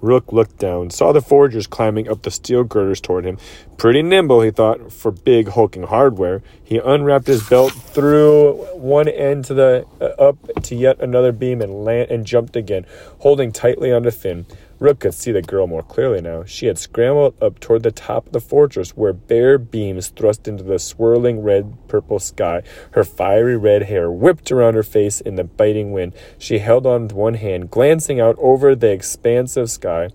Rook 0.01 0.33
looked 0.33 0.57
down, 0.57 0.89
saw 0.89 1.13
the 1.13 1.21
foragers 1.21 1.67
climbing 1.67 2.09
up 2.09 2.23
the 2.23 2.31
steel 2.31 2.65
girders 2.65 3.01
toward 3.01 3.27
him. 3.27 3.37
Pretty 3.77 4.01
nimble, 4.01 4.41
he 4.41 4.51
thought, 4.51 4.91
for 4.93 5.11
big 5.11 5.49
hulking 5.49 5.83
hardware. 5.83 6.43
He 6.65 6.79
unwrapped 6.79 7.27
his 7.27 7.47
belt, 7.47 7.73
threw 7.73 8.55
one 8.75 9.09
end 9.09 9.45
to 9.47 9.55
the 9.55 9.87
uh, 10.01 10.29
up 10.29 10.39
to 10.63 10.75
yet 10.75 11.01
another 11.01 11.33
beam, 11.33 11.61
and 11.61 11.85
land 11.85 12.11
and 12.11 12.27
jumped 12.27 12.57
again, 12.57 12.87
holding 13.19 13.53
tightly 13.53 13.93
onto 13.93 14.11
Finn. 14.11 14.47
Rook 14.78 15.00
could 15.00 15.14
see 15.14 15.32
the 15.32 15.43
girl 15.43 15.67
more 15.67 15.82
clearly 15.82 16.20
now. 16.20 16.44
She 16.44 16.67
had 16.67 16.78
scrambled 16.78 17.34
up 17.43 17.61
toward 17.61 17.82
the 17.82 17.90
top 17.90 18.26
of 18.26 18.32
the 18.32 18.40
fortress, 18.40 18.90
where 18.90 19.12
bare 19.12 19.58
beams 19.58 20.08
thrust 20.08 20.46
into 20.46 20.62
the 20.62 20.78
swirling 20.78 21.43
red 21.43 21.76
purple 21.88 22.19
sky. 22.19 22.62
Her 22.90 23.05
fiery 23.05 23.56
red 23.56 23.84
hair 23.84 24.11
whipped 24.11 24.52
around 24.52 24.75
her 24.75 24.82
face 24.82 25.20
in 25.20 25.37
the 25.37 25.44
biting 25.44 25.93
wind. 25.93 26.14
She 26.38 26.58
held 26.58 26.87
on 26.87 27.05
with 27.05 27.12
one 27.12 27.34
hand, 27.34 27.70
glancing 27.70 28.20
out 28.20 28.37
over 28.38 28.75
the 28.75 28.90
expanse 28.90 29.56
of 29.56 29.70
sky. 29.70 30.11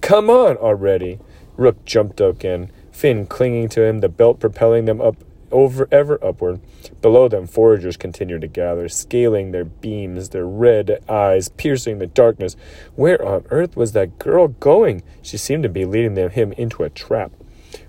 Come 0.00 0.30
on 0.30 0.56
already! 0.56 1.18
Rook 1.56 1.84
jumped 1.84 2.20
up 2.20 2.36
again, 2.36 2.70
Finn 2.92 3.26
clinging 3.26 3.68
to 3.70 3.82
him, 3.82 4.00
the 4.00 4.08
belt 4.08 4.40
propelling 4.40 4.86
them 4.86 5.02
up 5.02 5.16
over 5.50 5.88
ever 5.90 6.18
upward. 6.24 6.60
Below 7.02 7.28
them, 7.28 7.46
foragers 7.46 7.96
continued 7.96 8.42
to 8.42 8.46
gather, 8.46 8.88
scaling 8.88 9.50
their 9.50 9.64
beams, 9.64 10.30
their 10.30 10.46
red 10.46 11.02
eyes 11.08 11.48
piercing 11.48 11.98
the 11.98 12.06
darkness. 12.06 12.56
Where 12.94 13.24
on 13.24 13.44
earth 13.50 13.76
was 13.76 13.92
that 13.92 14.18
girl 14.18 14.48
going? 14.48 15.02
She 15.22 15.36
seemed 15.36 15.62
to 15.62 15.68
be 15.68 15.84
leading 15.84 16.14
them, 16.14 16.30
him 16.30 16.52
into 16.52 16.82
a 16.82 16.90
trap. 16.90 17.32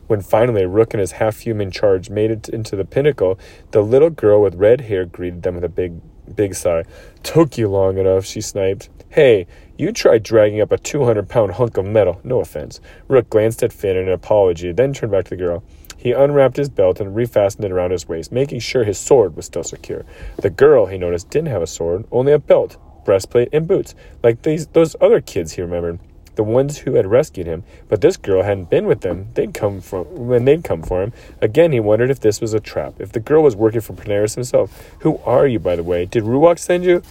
When 0.08 0.22
finally 0.22 0.66
Rook 0.66 0.94
and 0.94 1.02
his 1.02 1.14
half 1.14 1.40
human 1.40 1.70
charge 1.70 2.10
made 2.10 2.32
it 2.32 2.48
into 2.48 2.76
the 2.76 2.86
pinnacle, 2.86 3.38
the 3.72 3.82
little 3.82 4.10
girl 4.10 4.42
with 4.42 4.56
red 4.56 4.82
hair 4.82 5.06
greeted 5.06 5.44
them 5.44 5.56
with 5.56 5.66
a 5.66 5.70
big, 5.70 6.00
big 6.34 6.56
sigh. 6.56 6.86
Took 7.24 7.58
you 7.58 7.68
long 7.68 7.98
enough, 7.98 8.26
she 8.26 8.40
sniped. 8.40 8.90
Hey, 9.10 9.48
you 9.78 9.92
tried 9.92 10.24
dragging 10.24 10.62
up 10.62 10.72
a 10.72 10.78
200 10.78 11.28
pound 11.28 11.54
hunk 11.54 11.78
of 11.78 11.86
metal. 11.86 12.22
No 12.24 12.40
offense. 12.40 12.80
Rook 13.08 13.30
glanced 13.30 13.64
at 13.64 13.74
Finn 13.74 13.98
in 13.98 14.08
an 14.08 14.14
apology, 14.14 14.72
then 14.72 14.94
turned 14.94 15.12
back 15.12 15.26
to 15.26 15.30
the 15.32 15.36
girl. 15.36 15.64
He 15.98 16.12
unwrapped 16.12 16.58
his 16.58 16.70
belt 16.70 17.00
and 17.00 17.16
refastened 17.16 17.66
it 17.66 17.72
around 17.72 17.92
his 17.92 18.08
waist, 18.08 18.32
making 18.32 18.60
sure 18.60 18.84
his 18.84 19.00
sword 19.00 19.36
was 19.36 19.46
still 19.46 19.64
secure. 19.64 20.06
The 20.38 20.50
girl, 20.50 20.86
he 20.86 20.98
noticed, 20.98 21.30
didn't 21.30 21.50
have 21.50 21.62
a 21.62 21.68
sword, 21.68 22.06
only 22.12 22.32
a 22.32 22.40
belt, 22.40 22.78
breastplate, 23.04 23.50
and 23.52 23.68
boots, 23.68 23.96
like 24.24 24.44
these 24.44 24.68
those 24.68 24.96
other 25.02 25.22
kids 25.22 25.54
he 25.54 25.62
remembered, 25.62 26.00
the 26.36 26.44
ones 26.44 26.80
who 26.80 26.94
had 26.94 27.08
rescued 27.08 27.48
him. 27.48 27.64
But 27.90 28.02
this 28.02 28.16
girl 28.16 28.44
hadn't 28.44 28.70
been 28.70 28.86
with 28.86 29.02
them. 29.02 29.28
They'd 29.34 29.54
come 29.54 29.82
from 29.82 30.06
when 30.28 30.46
they'd 30.46 30.64
come 30.64 30.84
for 30.84 31.02
him. 31.02 31.12
Again, 31.42 31.72
he 31.72 31.80
wondered 31.80 32.12
if 32.12 32.20
this 32.20 32.40
was 32.40 32.54
a 32.54 32.60
trap. 32.60 32.94
If 33.00 33.12
the 33.12 33.20
girl 33.20 33.44
was 33.44 33.56
working 33.56 33.82
for 33.82 33.94
Paneros 33.94 34.36
himself. 34.36 34.96
Who 35.00 35.18
are 35.26 35.48
you, 35.48 35.60
by 35.60 35.76
the 35.76 35.84
way? 35.84 36.06
Did 36.06 36.24
Ruach 36.24 36.60
send 36.60 36.86
you? 36.86 37.02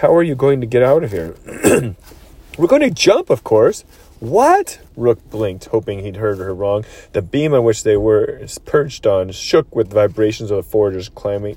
How 0.00 0.14
are 0.14 0.22
you 0.22 0.34
going 0.34 0.60
to 0.62 0.66
get 0.66 0.82
out 0.82 1.04
of 1.04 1.12
here? 1.12 1.34
We're 2.58 2.66
going 2.66 2.82
to 2.82 2.90
jump, 2.90 3.30
of 3.30 3.44
course. 3.44 3.84
What? 4.20 4.80
Rook 4.96 5.18
blinked, 5.30 5.64
hoping 5.66 6.00
he'd 6.00 6.16
heard 6.16 6.38
her 6.38 6.54
wrong. 6.54 6.84
The 7.12 7.22
beam 7.22 7.54
on 7.54 7.64
which 7.64 7.84
they 7.84 7.96
were 7.96 8.46
perched 8.66 9.06
on 9.06 9.32
shook 9.32 9.74
with 9.74 9.88
the 9.88 9.94
vibrations 9.94 10.50
of 10.50 10.58
the 10.58 10.70
foragers 10.70 11.08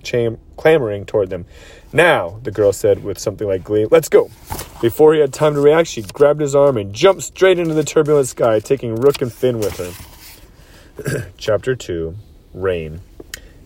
cham- 0.01 0.39
clamoring 0.55 1.05
toward 1.05 1.29
them. 1.29 1.45
Now, 1.91 2.39
the 2.41 2.51
girl 2.51 2.71
said 2.71 3.03
with 3.03 3.19
something 3.19 3.47
like 3.47 3.65
glee, 3.65 3.85
let's 3.91 4.07
go. 4.07 4.31
Before 4.81 5.13
he 5.13 5.19
had 5.19 5.33
time 5.33 5.55
to 5.55 5.61
react, 5.61 5.89
she 5.89 6.03
grabbed 6.03 6.39
his 6.39 6.55
arm 6.55 6.77
and 6.77 6.93
jumped 6.93 7.23
straight 7.23 7.59
into 7.59 7.73
the 7.73 7.83
turbulent 7.83 8.29
sky, 8.29 8.59
taking 8.61 8.95
Rook 8.95 9.21
and 9.21 9.31
Finn 9.31 9.59
with 9.59 9.77
her. 9.77 11.31
Chapter 11.37 11.75
2 11.75 12.15
Rain. 12.53 13.01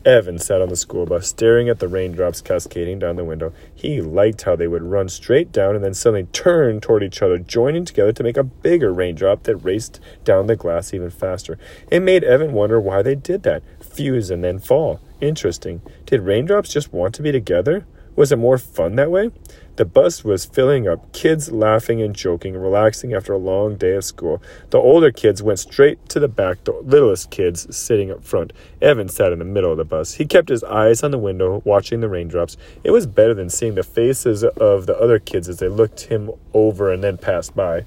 Evan 0.08 0.40
sat 0.40 0.62
on 0.62 0.70
the 0.70 0.78
school 0.78 1.06
bus, 1.06 1.28
staring 1.28 1.68
at 1.68 1.80
the 1.80 1.88
raindrops 1.90 2.40
cascading 2.40 2.98
down 2.98 3.18
the 3.18 3.26
window. 3.26 3.52
He 3.76 4.00
liked 4.00 4.44
how 4.44 4.56
they 4.56 4.66
would 4.66 4.84
run 4.84 5.10
straight 5.10 5.52
down 5.52 5.76
and 5.76 5.84
then 5.84 5.94
suddenly 5.94 6.24
turn 6.32 6.80
toward 6.80 7.04
each 7.04 7.22
other, 7.22 7.38
joining 7.38 7.84
together 7.84 8.14
to 8.14 8.24
make 8.24 8.38
a 8.38 8.44
bigger 8.44 8.94
raindrop 8.94 9.44
that 9.44 9.58
raced 9.58 10.00
down 10.24 10.48
the 10.48 10.56
glass 10.56 10.94
even 10.94 11.10
faster. 11.10 11.58
It 11.92 12.00
made 12.00 12.24
Evan 12.24 12.54
wonder 12.54 12.80
why 12.80 13.02
they 13.02 13.16
did 13.16 13.44
that 13.44 13.64
fuse 13.82 14.32
and 14.32 14.46
then 14.46 14.60
fall. 14.60 15.02
Interesting. 15.20 15.82
Did 16.06 16.22
raindrops 16.22 16.72
just 16.72 16.94
want 16.94 17.14
to 17.16 17.22
be 17.22 17.34
together? 17.34 17.86
Was 18.16 18.32
it 18.32 18.38
more 18.38 18.58
fun 18.58 18.96
that 18.96 19.12
way? 19.12 19.32
The 19.78 19.86
bus 19.86 20.24
was 20.24 20.44
filling 20.44 20.88
up, 20.88 21.14
kids 21.14 21.52
laughing 21.52 22.02
and 22.02 22.16
joking, 22.16 22.58
relaxing 22.58 23.14
after 23.14 23.32
a 23.32 23.38
long 23.38 23.76
day 23.76 23.94
of 23.94 24.04
school. 24.04 24.42
The 24.72 24.80
older 24.80 25.12
kids 25.12 25.44
went 25.44 25.60
straight 25.60 26.10
to 26.10 26.20
the 26.20 26.28
back, 26.28 26.64
the 26.64 26.72
littlest 26.72 27.30
kids 27.30 27.78
sitting 27.78 28.10
up 28.10 28.24
front. 28.24 28.54
Evan 28.82 29.08
sat 29.08 29.32
in 29.32 29.38
the 29.38 29.46
middle 29.46 29.72
of 29.72 29.78
the 29.78 29.86
bus. 29.86 30.16
He 30.16 30.26
kept 30.26 30.50
his 30.50 30.64
eyes 30.64 31.04
on 31.04 31.12
the 31.12 31.20
window, 31.20 31.62
watching 31.64 32.02
the 32.02 32.10
raindrops. 32.10 32.58
It 32.84 32.90
was 32.90 33.06
better 33.06 33.36
than 33.36 33.52
seeing 33.52 33.76
the 33.76 33.84
faces 33.84 34.44
of 34.44 34.88
the 34.88 35.00
other 35.00 35.20
kids 35.20 35.48
as 35.48 35.60
they 35.60 35.70
looked 35.70 36.02
him 36.02 36.32
over 36.56 36.92
and 36.92 37.04
then 37.04 37.20
passed 37.20 37.56
by. 37.56 37.86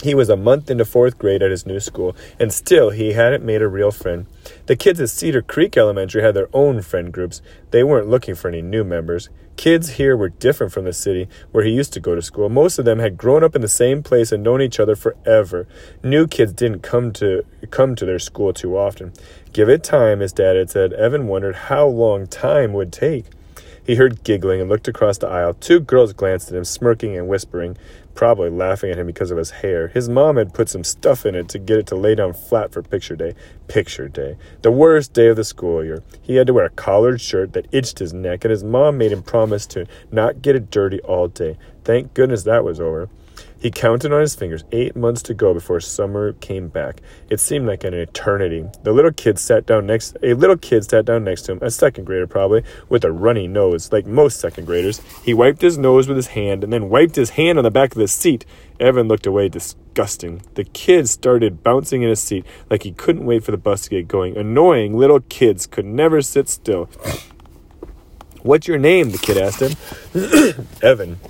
He 0.00 0.14
was 0.14 0.28
a 0.28 0.36
month 0.36 0.70
into 0.70 0.84
fourth 0.84 1.18
grade 1.18 1.42
at 1.42 1.50
his 1.50 1.66
new 1.66 1.80
school, 1.80 2.14
and 2.38 2.52
still 2.52 2.90
he 2.90 3.14
hadn't 3.14 3.44
made 3.44 3.62
a 3.62 3.68
real 3.68 3.90
friend. 3.90 4.26
The 4.66 4.76
kids 4.76 5.00
at 5.00 5.10
Cedar 5.10 5.42
Creek 5.42 5.76
Elementary 5.76 6.22
had 6.22 6.34
their 6.34 6.48
own 6.52 6.82
friend 6.82 7.12
groups. 7.12 7.42
They 7.72 7.82
weren't 7.82 8.08
looking 8.08 8.36
for 8.36 8.46
any 8.46 8.62
new 8.62 8.84
members. 8.84 9.28
Kids 9.56 9.90
here 9.90 10.16
were 10.16 10.30
different 10.30 10.72
from 10.72 10.84
the 10.84 10.92
city 10.92 11.28
where 11.52 11.64
he 11.64 11.70
used 11.70 11.92
to 11.92 12.00
go 12.00 12.14
to 12.14 12.22
school. 12.22 12.48
Most 12.48 12.78
of 12.78 12.84
them 12.84 12.98
had 12.98 13.16
grown 13.16 13.44
up 13.44 13.54
in 13.54 13.60
the 13.60 13.68
same 13.68 14.02
place 14.02 14.32
and 14.32 14.42
known 14.42 14.60
each 14.60 14.80
other 14.80 14.96
forever. 14.96 15.68
New 16.02 16.26
kids 16.26 16.52
didn't 16.52 16.80
come 16.80 17.12
to 17.12 17.44
come 17.70 17.94
to 17.94 18.04
their 18.04 18.18
school 18.18 18.52
too 18.52 18.76
often. 18.76 19.12
Give 19.52 19.68
it 19.68 19.84
time, 19.84 20.20
his 20.20 20.32
dad 20.32 20.56
had 20.56 20.70
said. 20.70 20.92
Evan 20.94 21.26
wondered 21.26 21.54
how 21.54 21.86
long 21.86 22.26
time 22.26 22.72
would 22.72 22.92
take. 22.92 23.26
He 23.84 23.96
heard 23.96 24.22
giggling 24.22 24.60
and 24.60 24.70
looked 24.70 24.86
across 24.88 25.18
the 25.18 25.28
aisle. 25.28 25.54
Two 25.54 25.80
girls 25.80 26.12
glanced 26.12 26.48
at 26.50 26.56
him, 26.56 26.64
smirking 26.64 27.16
and 27.16 27.28
whispering, 27.28 27.76
probably 28.14 28.50
laughing 28.50 28.90
at 28.90 28.98
him 28.98 29.06
because 29.06 29.30
of 29.30 29.38
his 29.38 29.50
hair. 29.50 29.88
His 29.88 30.08
mom 30.08 30.36
had 30.36 30.54
put 30.54 30.68
some 30.68 30.84
stuff 30.84 31.24
in 31.24 31.34
it 31.34 31.48
to 31.50 31.58
get 31.58 31.78
it 31.78 31.86
to 31.88 31.96
lay 31.96 32.14
down 32.14 32.32
flat 32.32 32.72
for 32.72 32.82
picture 32.82 33.16
day. 33.16 33.34
Picture 33.68 34.08
day. 34.08 34.36
The 34.62 34.70
worst 34.70 35.12
day 35.12 35.28
of 35.28 35.36
the 35.36 35.44
school 35.44 35.84
year. 35.84 36.02
He 36.20 36.36
had 36.36 36.46
to 36.46 36.52
wear 36.52 36.66
a 36.66 36.70
collared 36.70 37.20
shirt 37.20 37.52
that 37.52 37.66
itched 37.72 37.98
his 37.98 38.12
neck, 38.12 38.44
and 38.44 38.50
his 38.50 38.64
mom 38.64 38.98
made 38.98 39.12
him 39.12 39.22
promise 39.22 39.66
to 39.68 39.86
not 40.10 40.42
get 40.42 40.56
it 40.56 40.70
dirty 40.70 41.00
all 41.00 41.28
day. 41.28 41.56
Thank 41.84 42.14
goodness 42.14 42.44
that 42.44 42.64
was 42.64 42.80
over. 42.80 43.08
He 43.62 43.70
counted 43.70 44.12
on 44.12 44.20
his 44.20 44.34
fingers, 44.34 44.64
eight 44.72 44.96
months 44.96 45.22
to 45.22 45.34
go 45.34 45.54
before 45.54 45.78
summer 45.78 46.32
came 46.32 46.66
back. 46.66 47.00
It 47.30 47.38
seemed 47.38 47.68
like 47.68 47.84
an 47.84 47.94
eternity. 47.94 48.64
The 48.82 48.90
little 48.92 49.12
kid 49.12 49.38
sat 49.38 49.66
down 49.66 49.86
next 49.86 50.16
a 50.20 50.34
little 50.34 50.56
kid 50.56 50.84
sat 50.84 51.04
down 51.04 51.22
next 51.22 51.42
to 51.42 51.52
him, 51.52 51.58
a 51.62 51.70
second 51.70 52.04
grader 52.04 52.26
probably, 52.26 52.64
with 52.88 53.04
a 53.04 53.12
runny 53.12 53.46
nose, 53.46 53.92
like 53.92 54.04
most 54.04 54.40
second 54.40 54.64
graders. 54.64 55.00
He 55.22 55.32
wiped 55.32 55.62
his 55.62 55.78
nose 55.78 56.08
with 56.08 56.16
his 56.16 56.26
hand 56.28 56.64
and 56.64 56.72
then 56.72 56.88
wiped 56.88 57.14
his 57.14 57.30
hand 57.30 57.56
on 57.56 57.62
the 57.62 57.70
back 57.70 57.92
of 57.92 57.98
the 57.98 58.08
seat. 58.08 58.44
Evan 58.80 59.06
looked 59.06 59.26
away 59.28 59.48
disgusting. 59.48 60.42
The 60.54 60.64
kid 60.64 61.08
started 61.08 61.62
bouncing 61.62 62.02
in 62.02 62.08
his 62.08 62.20
seat 62.20 62.44
like 62.68 62.82
he 62.82 62.90
couldn't 62.90 63.24
wait 63.24 63.44
for 63.44 63.52
the 63.52 63.56
bus 63.56 63.82
to 63.82 63.90
get 63.90 64.08
going. 64.08 64.36
Annoying 64.36 64.98
little 64.98 65.20
kids 65.20 65.68
could 65.68 65.86
never 65.86 66.20
sit 66.20 66.48
still. 66.48 66.90
What's 68.42 68.66
your 68.66 68.78
name? 68.78 69.10
the 69.10 69.18
kid 69.18 69.38
asked 69.38 69.60
him. 69.60 70.66
Evan. 70.82 71.20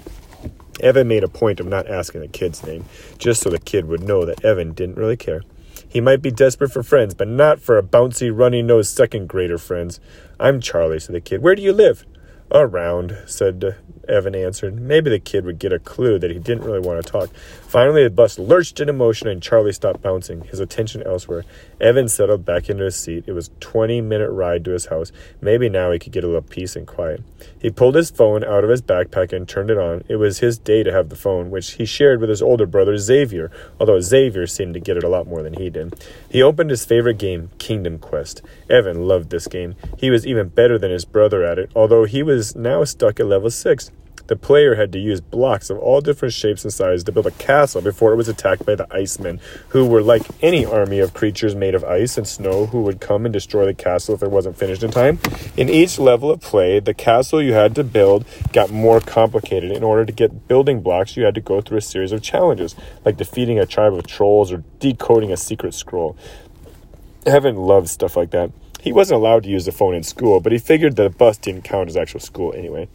Evan 0.81 1.09
made 1.09 1.25
a 1.25 1.29
point 1.29 1.61
of 1.61 1.67
not 1.67 1.89
asking 1.89 2.23
the 2.23 2.29
kid's 2.29 2.65
name, 2.65 2.85
just 3.19 3.43
so 3.43 3.51
the 3.51 3.59
kid 3.59 3.87
would 3.87 4.03
know 4.03 4.25
that 4.25 4.45
Evan 4.45 4.73
didn't 4.73 4.97
really 4.97 5.17
care. 5.17 5.43
He 5.89 6.01
might 6.01 6.23
be 6.23 6.31
desperate 6.31 6.73
for 6.73 6.83
friends, 6.83 7.15
but 7.15 7.29
not 7.29 7.61
for 7.61 7.77
a 7.77 7.83
bouncy, 7.83 8.31
runny 8.35 8.63
nosed 8.63 8.97
second 8.97 9.29
grader 9.29 9.59
friends. 9.59 10.01
I'm 10.41 10.61
Charlie, 10.61 10.99
said 10.99 11.15
the 11.15 11.21
kid. 11.21 11.43
Where 11.43 11.55
do 11.55 11.63
you 11.63 11.73
live? 11.73 12.07
Around, 12.51 13.19
said 13.27 13.77
Evan 14.09 14.35
answered. 14.35 14.81
Maybe 14.81 15.11
the 15.11 15.19
kid 15.19 15.45
would 15.45 15.59
get 15.59 15.73
a 15.73 15.79
clue 15.79 16.19
that 16.19 16.31
he 16.31 16.39
didn't 16.39 16.65
really 16.65 16.81
want 16.81 17.05
to 17.05 17.11
talk. 17.11 17.31
Finally, 17.35 18.05
the 18.05 18.11
bus 18.11 18.39
lurched 18.39 18.81
into 18.81 18.93
motion 18.93 19.29
and 19.29 19.43
Charlie 19.43 19.73
stopped 19.73 20.03
bouncing, 20.03 20.43
his 20.45 20.61
attention 20.61 21.03
elsewhere. 21.05 21.45
Evan 21.81 22.09
settled 22.09 22.45
back 22.45 22.69
into 22.69 22.85
his 22.85 22.97
seat. 22.97 23.25
It 23.27 23.33
was 23.33 23.49
a 23.49 23.61
20 23.61 24.01
minute 24.01 24.31
ride 24.31 24.65
to 24.65 24.73
his 24.73 24.87
house. 24.87 25.13
Maybe 25.41 25.69
now 25.69 25.91
he 25.91 25.99
could 25.99 26.13
get 26.13 26.25
a 26.25 26.27
little 26.27 26.43
peace 26.43 26.77
and 26.77 26.87
quiet. 26.87 27.23
He 27.59 27.71
pulled 27.71 27.95
his 27.95 28.11
phone 28.11 28.45
out 28.45 28.65
of 28.65 28.71
his 28.71 28.83
backpack 28.83 29.33
and 29.33 29.49
turned 29.49 29.71
it 29.71 29.79
on. 29.79 30.05
It 30.09 30.17
was 30.17 30.39
his 30.39 30.59
day 30.59 30.83
to 30.83 30.93
have 30.93 31.09
the 31.09 31.17
phone, 31.17 31.51
which 31.51 31.73
he 31.73 31.85
shared 31.85 32.21
with 32.21 32.29
his 32.29 32.43
older 32.43 32.67
brother 32.67 32.97
Xavier, 32.99 33.51
although 33.79 34.01
Xavier 34.01 34.47
seemed 34.47 34.75
to 34.75 34.81
get 34.81 34.97
it 34.97 35.05
a 35.05 35.09
lot 35.09 35.27
more 35.27 35.43
than 35.43 35.55
he 35.55 35.71
did. 35.71 36.05
He 36.29 36.43
opened 36.43 36.71
his 36.71 36.85
favorite 36.85 37.19
game, 37.19 37.51
Kingdom 37.59 37.99
Quest. 37.99 38.43
Evan 38.69 39.07
loved 39.07 39.31
this 39.31 39.47
game. 39.47 39.77
He 39.99 40.11
was 40.11 40.27
even 40.27 40.49
better 40.49 40.79
than 40.79 40.91
his 40.91 41.05
brother 41.05 41.45
at 41.45 41.59
it, 41.59 41.71
although 41.75 42.05
he 42.05 42.23
was 42.23 42.57
now 42.57 42.85
stuck 42.85 43.21
at 43.21 43.27
level 43.27 43.51
6. 43.51 43.91
The 44.33 44.37
player 44.37 44.77
had 44.77 44.93
to 44.93 44.99
use 44.99 45.21
blocks 45.21 45.69
of 45.69 45.77
all 45.79 46.01
different 46.01 46.33
shapes 46.33 46.65
and 46.65 46.73
sizes 46.73 47.05
to 47.05 47.13
build 47.13 47.27
a 47.27 47.33
castle 47.33 47.83
before 47.83 48.15
it 48.15 48.17
was 48.17 48.31
attacked 48.31 48.65
by 48.65 48.75
the 48.75 48.87
Icemen, 48.87 49.41
who 49.69 49.85
were 49.85 50.01
like 50.01 50.23
any 50.41 50.65
army 50.65 51.01
of 51.01 51.13
creatures 51.13 51.55
made 51.55 51.75
of 51.75 51.85
ice 51.85 52.17
and 52.17 52.27
snow 52.27 52.65
who 52.65 52.81
would 52.81 52.99
come 52.99 53.27
and 53.27 53.33
destroy 53.35 53.67
the 53.67 53.75
castle 53.75 54.15
if 54.15 54.23
it 54.23 54.31
wasn't 54.31 54.57
finished 54.57 54.83
in 54.83 54.91
time. 54.91 55.19
In 55.55 55.69
each 55.69 55.99
level 55.99 56.31
of 56.31 56.41
play, 56.41 56.81
the 56.81 56.95
castle 56.95 57.43
you 57.43 57.53
had 57.53 57.75
to 57.75 57.85
build 57.85 58.25
got 58.55 58.71
more 58.71 59.01
complicated. 59.01 59.71
In 59.71 59.83
order 59.83 60.07
to 60.07 60.13
get 60.13 60.49
building 60.49 60.81
blocks, 60.81 61.15
you 61.15 61.25
had 61.25 61.35
to 61.35 61.43
go 61.43 61.61
through 61.61 61.77
a 61.77 61.83
series 61.83 62.13
of 62.13 62.23
challenges, 62.23 62.75
like 63.05 63.19
defeating 63.19 63.59
a 63.59 63.67
tribe 63.67 63.93
of 63.93 64.07
trolls 64.07 64.51
or 64.51 64.65
decoding 64.79 65.31
a 65.31 65.37
secret 65.37 65.75
scroll. 65.75 66.17
Evan 67.27 67.57
loved 67.57 67.91
stuff 67.91 68.17
like 68.17 68.31
that. 68.31 68.51
He 68.81 68.95
wasn't 68.95 69.21
allowed 69.21 69.43
to 69.43 69.51
use 69.51 69.67
the 69.67 69.73
phone 69.73 69.95
in 69.95 70.03
school, 70.03 70.41
but 70.41 70.53
he 70.53 70.59
figured 70.59 70.97
that 70.97 71.03
the 71.03 71.19
bus 71.19 71.37
didn't 71.37 71.65
count 71.65 71.91
as 71.91 71.99
actual 71.99 72.21
school 72.21 72.55
anyway. 72.55 72.89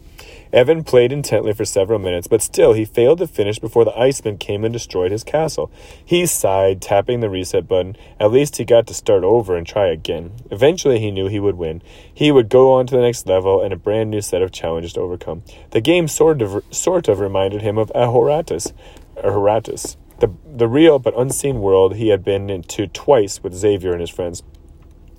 Evan 0.52 0.84
played 0.84 1.12
intently 1.12 1.52
for 1.52 1.64
several 1.64 1.98
minutes, 1.98 2.26
but 2.26 2.42
still 2.42 2.72
he 2.72 2.84
failed 2.84 3.18
to 3.18 3.26
finish 3.26 3.58
before 3.58 3.84
the 3.84 3.98
Iceman 3.98 4.38
came 4.38 4.64
and 4.64 4.72
destroyed 4.72 5.12
his 5.12 5.24
castle. 5.24 5.70
He 6.04 6.26
sighed, 6.26 6.80
tapping 6.80 7.20
the 7.20 7.28
reset 7.28 7.68
button. 7.68 7.96
At 8.18 8.32
least 8.32 8.56
he 8.56 8.64
got 8.64 8.86
to 8.86 8.94
start 8.94 9.24
over 9.24 9.56
and 9.56 9.66
try 9.66 9.88
again. 9.88 10.32
Eventually 10.50 10.98
he 10.98 11.10
knew 11.10 11.28
he 11.28 11.40
would 11.40 11.56
win. 11.56 11.82
He 12.12 12.32
would 12.32 12.48
go 12.48 12.72
on 12.72 12.86
to 12.86 12.96
the 12.96 13.02
next 13.02 13.26
level 13.26 13.62
and 13.62 13.72
a 13.72 13.76
brand 13.76 14.10
new 14.10 14.20
set 14.20 14.42
of 14.42 14.52
challenges 14.52 14.94
to 14.94 15.00
overcome. 15.00 15.42
The 15.70 15.80
game 15.80 16.08
sort 16.08 16.40
of, 16.40 16.64
sort 16.70 17.08
of 17.08 17.20
reminded 17.20 17.62
him 17.62 17.76
of 17.76 17.92
Ahoratos. 17.94 18.72
Ahoratos. 19.16 19.96
The, 20.20 20.32
the 20.44 20.66
real 20.66 20.98
but 20.98 21.18
unseen 21.18 21.60
world 21.60 21.94
he 21.94 22.08
had 22.08 22.24
been 22.24 22.50
into 22.50 22.88
twice 22.88 23.42
with 23.42 23.54
Xavier 23.54 23.92
and 23.92 24.00
his 24.00 24.10
friends. 24.10 24.42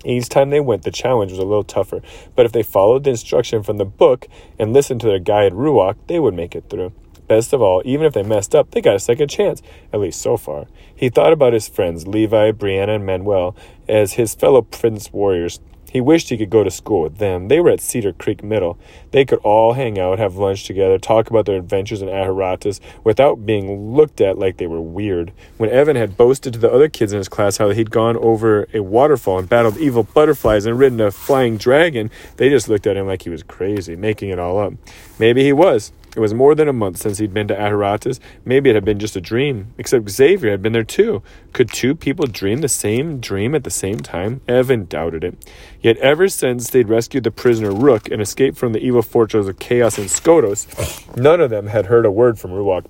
Each 0.04 0.28
time 0.28 0.50
they 0.50 0.60
went, 0.60 0.82
the 0.82 0.90
challenge 0.90 1.30
was 1.30 1.38
a 1.38 1.44
little 1.44 1.64
tougher, 1.64 2.00
but 2.34 2.46
if 2.46 2.52
they 2.52 2.62
followed 2.62 3.04
the 3.04 3.10
instruction 3.10 3.62
from 3.62 3.76
the 3.76 3.84
book 3.84 4.26
and 4.58 4.72
listened 4.72 5.00
to 5.02 5.06
their 5.06 5.18
guide 5.18 5.52
Ruach, 5.52 5.96
they 6.06 6.18
would 6.18 6.34
make 6.34 6.54
it 6.54 6.70
through. 6.70 6.92
Best 7.28 7.52
of 7.52 7.62
all, 7.62 7.80
even 7.84 8.06
if 8.06 8.12
they 8.12 8.22
messed 8.22 8.54
up, 8.54 8.70
they 8.70 8.80
got 8.80 8.96
a 8.96 8.98
second 8.98 9.28
chance, 9.28 9.62
at 9.92 10.00
least 10.00 10.20
so 10.20 10.36
far. 10.36 10.66
He 10.96 11.10
thought 11.10 11.32
about 11.32 11.52
his 11.52 11.68
friends, 11.68 12.08
Levi, 12.08 12.50
Brianna, 12.52 12.96
and 12.96 13.06
Manuel, 13.06 13.54
as 13.88 14.14
his 14.14 14.34
fellow 14.34 14.62
Prince 14.62 15.12
warriors. 15.12 15.60
He 15.90 16.00
wished 16.00 16.28
he 16.28 16.38
could 16.38 16.50
go 16.50 16.62
to 16.62 16.70
school 16.70 17.02
with 17.02 17.18
them. 17.18 17.48
They 17.48 17.58
were 17.58 17.70
at 17.70 17.80
Cedar 17.80 18.12
Creek 18.12 18.44
Middle. 18.44 18.78
They 19.10 19.24
could 19.24 19.40
all 19.40 19.72
hang 19.72 19.98
out, 19.98 20.20
have 20.20 20.36
lunch 20.36 20.64
together, 20.64 20.98
talk 20.98 21.28
about 21.28 21.46
their 21.46 21.56
adventures 21.56 22.00
in 22.00 22.08
Ahoratos 22.08 22.78
without 23.02 23.44
being 23.44 23.92
looked 23.92 24.20
at 24.20 24.38
like 24.38 24.58
they 24.58 24.68
were 24.68 24.80
weird. 24.80 25.32
When 25.56 25.68
Evan 25.68 25.96
had 25.96 26.16
boasted 26.16 26.52
to 26.52 26.60
the 26.60 26.70
other 26.70 26.88
kids 26.88 27.12
in 27.12 27.18
his 27.18 27.28
class 27.28 27.56
how 27.56 27.70
he'd 27.70 27.90
gone 27.90 28.16
over 28.18 28.68
a 28.72 28.80
waterfall 28.80 29.40
and 29.40 29.48
battled 29.48 29.78
evil 29.78 30.04
butterflies 30.04 30.64
and 30.64 30.78
ridden 30.78 31.00
a 31.00 31.10
flying 31.10 31.56
dragon, 31.56 32.08
they 32.36 32.48
just 32.48 32.68
looked 32.68 32.86
at 32.86 32.96
him 32.96 33.08
like 33.08 33.22
he 33.22 33.30
was 33.30 33.42
crazy, 33.42 33.96
making 33.96 34.30
it 34.30 34.38
all 34.38 34.58
up. 34.58 34.74
Maybe 35.18 35.42
he 35.42 35.52
was. 35.52 35.92
It 36.16 36.20
was 36.20 36.34
more 36.34 36.54
than 36.54 36.68
a 36.68 36.72
month 36.72 36.98
since 36.98 37.18
he'd 37.18 37.32
been 37.32 37.48
to 37.48 37.54
Ahoratos. 37.54 38.18
Maybe 38.44 38.70
it 38.70 38.74
had 38.74 38.84
been 38.84 38.98
just 38.98 39.16
a 39.16 39.20
dream, 39.20 39.72
except 39.78 40.10
Xavier 40.10 40.50
had 40.50 40.62
been 40.62 40.72
there 40.72 40.82
too. 40.82 41.22
Could 41.52 41.70
two 41.72 41.94
people 41.94 42.26
dream 42.26 42.60
the 42.60 42.68
same 42.68 43.20
dream 43.20 43.54
at 43.54 43.64
the 43.64 43.70
same 43.70 44.00
time? 44.00 44.40
Evan 44.48 44.86
doubted 44.86 45.22
it. 45.22 45.50
Yet 45.80 45.96
ever 45.98 46.28
since 46.28 46.70
they'd 46.70 46.88
rescued 46.88 47.24
the 47.24 47.30
prisoner 47.30 47.72
Rook 47.72 48.10
and 48.10 48.20
escaped 48.20 48.58
from 48.58 48.72
the 48.72 48.80
evil 48.80 49.02
fortress 49.02 49.46
of 49.46 49.58
Chaos 49.58 49.98
and 49.98 50.08
Skotos, 50.08 51.16
none 51.16 51.40
of 51.40 51.50
them 51.50 51.68
had 51.68 51.86
heard 51.86 52.04
a 52.04 52.10
word 52.10 52.38
from 52.38 52.50
Ruach. 52.50 52.84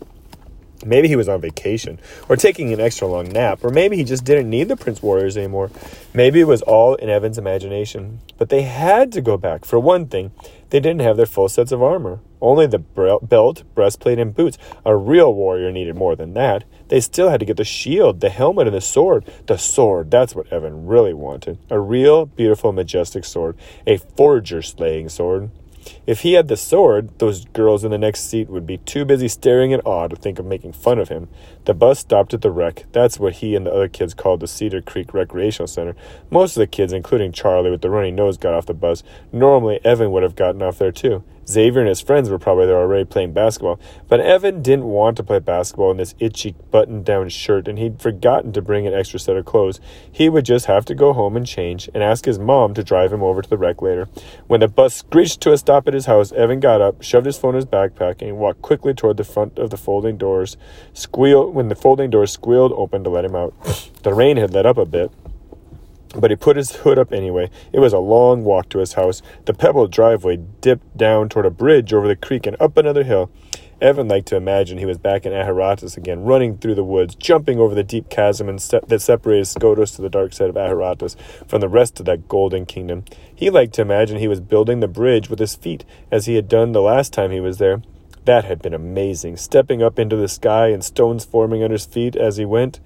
Maybe 0.85 1.09
he 1.09 1.17
was 1.17 1.29
on 1.29 1.41
vacation, 1.41 2.01
or 2.29 2.37
taking 2.37 2.73
an 2.73 2.81
extra 2.81 3.07
long 3.07 3.29
nap, 3.29 3.63
or 3.63 3.71
maybe 3.71 3.97
he 3.97 4.05
just 4.05 4.25
didn't 4.25 4.49
need 4.49 4.69
the 4.69 4.77
Prince 4.77 5.03
Warriors 5.03 5.37
anymore. 5.37 5.71
Maybe 6.15 6.41
it 6.41 6.47
was 6.47 6.63
all 6.63 6.95
in 6.95 7.11
Evan's 7.11 7.37
imagination. 7.37 8.21
But 8.39 8.49
they 8.49 8.63
had 8.63 9.13
to 9.13 9.21
go 9.21 9.37
back. 9.37 9.67
For 9.67 9.79
one 9.79 10.07
thing, 10.07 10.33
they 10.71 10.81
didn't 10.81 11.03
have 11.03 11.19
their 11.19 11.27
full 11.27 11.51
sets 11.51 11.73
of 11.73 11.83
armor. 11.83 12.21
Only 12.41 12.67
the 12.67 12.79
belt, 12.79 13.63
breastplate, 13.75 14.19
and 14.19 14.35
boots. 14.35 14.57
A 14.87 14.97
real 14.97 15.35
warrior 15.35 15.71
needed 15.71 15.97
more 15.97 16.17
than 16.17 16.33
that. 16.35 16.65
They 16.89 17.01
still 17.01 17.29
had 17.29 17.41
to 17.41 17.47
get 17.47 17.59
the 17.59 17.65
shield, 17.65 18.21
the 18.21 18.31
helmet, 18.31 18.67
and 18.67 18.75
the 18.75 18.81
sword. 18.81 19.31
The 19.47 19.59
sword, 19.59 20.11
that's 20.11 20.35
what 20.35 20.51
Evan 20.51 20.87
really 20.87 21.13
wanted. 21.13 21.59
A 21.69 21.79
real, 21.79 22.25
beautiful, 22.25 22.73
majestic 22.73 23.27
sword. 23.27 23.57
A 23.87 23.99
forger 23.99 24.63
slaying 24.63 25.11
sword. 25.11 25.51
If 26.11 26.23
he 26.23 26.33
had 26.33 26.49
the 26.49 26.57
sword, 26.57 27.17
those 27.21 27.45
girls 27.45 27.85
in 27.85 27.93
the 27.93 27.97
next 27.97 28.29
seat 28.29 28.49
would 28.49 28.67
be 28.67 28.79
too 28.79 29.05
busy 29.05 29.29
staring 29.29 29.71
in 29.71 29.79
awe 29.83 30.09
to 30.09 30.17
think 30.17 30.41
of 30.41 30.45
making 30.45 30.73
fun 30.73 30.99
of 30.99 31.09
him. 31.09 31.29
The 31.67 31.73
bus 31.73 32.01
stopped 32.01 32.35
at 32.35 32.43
the 32.43 32.51
wreck. 32.51 32.87
That's 32.91 33.21
what 33.21 33.35
he 33.35 33.55
and 33.55 33.65
the 33.65 33.73
other 33.73 33.87
kids 33.87 34.13
called 34.13 34.41
the 34.41 34.49
Cedar 34.49 34.83
Creek 34.83 35.15
Recreational 35.15 35.69
Center. 35.69 35.95
Most 36.29 36.57
of 36.57 36.63
the 36.63 36.67
kids, 36.67 36.93
including 36.93 37.31
Charlie 37.31 37.71
with 37.71 37.83
the 37.83 37.91
runny 37.91 38.11
nose, 38.11 38.39
got 38.39 38.55
off 38.55 38.67
the 38.67 38.75
bus. 38.75 39.05
Normally, 39.31 39.79
Evan 39.85 40.11
would 40.11 40.25
have 40.25 40.35
gotten 40.35 40.63
off 40.63 40.79
there 40.79 40.91
too. 40.91 41.23
Xavier 41.51 41.81
and 41.81 41.89
his 41.89 42.01
friends 42.01 42.31
were 42.31 42.39
probably 42.39 42.67
there 42.67 42.79
already 42.79 43.05
playing 43.05 43.33
basketball, 43.33 43.81
but 44.09 44.21
Evan 44.21 44.63
didn't 44.63 44.85
want 44.85 45.17
to 45.17 45.25
play 45.25 45.41
basketball 45.41 45.91
in 45.91 45.97
this 45.97 46.15
itchy 46.21 46.55
button 46.71 47.03
down 47.03 47.29
shirt, 47.29 47.67
and 47.67 47.77
he'd 47.79 48.01
forgotten 48.01 48.53
to 48.53 48.63
bring 48.63 48.87
an 48.87 48.95
extra 48.95 49.19
set 49.19 49.37
of 49.37 49.45
clothes. 49.45 49.81
He 50.11 50.29
would 50.29 50.45
just 50.45 50.67
have 50.67 50.85
to 50.85 50.95
go 50.95 51.13
home 51.13 51.37
and 51.37 51.47
change 51.47 51.91
and 51.93 52.05
ask 52.05 52.25
his 52.25 52.39
mom 52.39 52.75
to 52.75 52.85
drive 52.85 53.13
him 53.13 53.23
over 53.23 53.43
to 53.43 53.51
the 53.51 53.59
wreck 53.59 53.83
later. 53.83 54.09
When 54.47 54.61
the 54.61 54.69
bus 54.69 54.95
screeched 54.95 55.41
to 55.41 55.53
a 55.53 55.59
stop 55.59 55.89
at 55.89 55.95
his 55.95 56.00
house, 56.07 56.33
Evan 56.33 56.61
got 56.61 56.81
up, 56.81 57.03
shoved 57.03 57.27
his 57.27 57.39
phone 57.39 57.55
in 57.55 57.57
his 57.57 57.67
backpack, 57.67 58.23
and 58.23 58.39
walked 58.39 58.63
quickly 58.63 58.95
toward 58.95 59.17
the 59.17 59.25
front 59.25 59.59
of 59.59 59.71
the 59.71 59.77
folding 59.77 60.17
doors. 60.17 60.57
Squeal 60.93 61.51
when 61.51 61.69
the 61.69 61.75
folding 61.75 62.11
doors 62.11 62.33
squealed 62.33 62.73
open 62.73 63.05
to 63.05 63.11
let 63.11 63.25
him 63.25 63.35
out. 63.35 63.55
The 64.03 64.15
rain 64.15 64.39
had 64.39 64.55
let 64.55 64.65
up 64.65 64.79
a 64.79 64.87
bit. 64.87 65.13
But 66.17 66.31
he 66.31 66.37
put 66.37 66.57
his 66.57 66.73
hood 66.77 66.99
up 66.99 67.13
anyway. 67.13 67.51
It 67.71 67.81
was 67.81 67.93
a 67.93 67.99
long 67.99 68.45
walk 68.45 68.71
to 68.71 68.79
his 68.79 68.95
house. 68.95 69.21
The 69.45 69.53
pebbled 69.53 69.93
driveway 69.93 70.39
dipped 70.63 70.97
down 70.97 71.29
toward 71.29 71.45
a 71.45 71.51
bridge 71.51 71.93
over 71.93 72.09
the 72.09 72.17
creek 72.17 72.47
and 72.47 72.57
up 72.59 72.79
another 72.79 73.05
hill. 73.05 73.31
Evan 73.81 74.09
liked 74.09 74.29
to 74.29 74.37
imagine 74.37 74.77
he 74.77 74.85
was 74.85 74.99
back 74.99 75.25
in 75.25 75.33
Ahoratos 75.33 75.97
again, 75.97 76.25
running 76.25 76.59
through 76.59 76.75
the 76.75 76.85
woods, 76.85 77.15
jumping 77.15 77.59
over 77.59 77.75
the 77.75 77.83
deep 77.83 78.11
chasm 78.11 78.47
that 78.47 79.01
separated 79.01 79.47
Skotos 79.47 79.97
to 79.97 80.03
the 80.03 80.11
dark 80.11 80.35
side 80.35 80.51
of 80.51 80.57
Ahoratos 80.57 81.17
from 81.49 81.61
the 81.61 81.69
rest 81.69 81.99
of 81.99 82.07
that 82.07 82.29
golden 82.29 82.67
kingdom. 82.67 83.05
He 83.35 83.49
liked 83.49 83.75
to 83.75 83.83
imagine 83.83 84.19
he 84.19 84.29
was 84.29 84.41
building 84.41 84.81
the 84.81 84.89
bridge 84.89 85.31
with 85.31 85.39
his 85.39 85.55
feet, 85.55 85.85
as 86.11 86.27
he 86.27 86.35
had 86.35 86.49
done 86.49 86.73
the 86.73 86.83
last 86.83 87.13
time 87.13 87.31
he 87.31 87.41
was 87.41 87.57
there. 87.57 87.81
That 88.27 88.45
had 88.45 88.61
been 88.61 88.75
amazing, 88.75 89.39
stepping 89.39 89.83
up 89.83 89.99
into 89.99 90.17
the 90.17 90.29
sky 90.29 90.69
and 90.69 90.85
stones 90.85 91.25
forming 91.25 91.63
under 91.63 91.73
his 91.73 91.87
feet 91.87 92.17
as 92.17 92.37
he 92.37 92.45
went. 92.45 92.81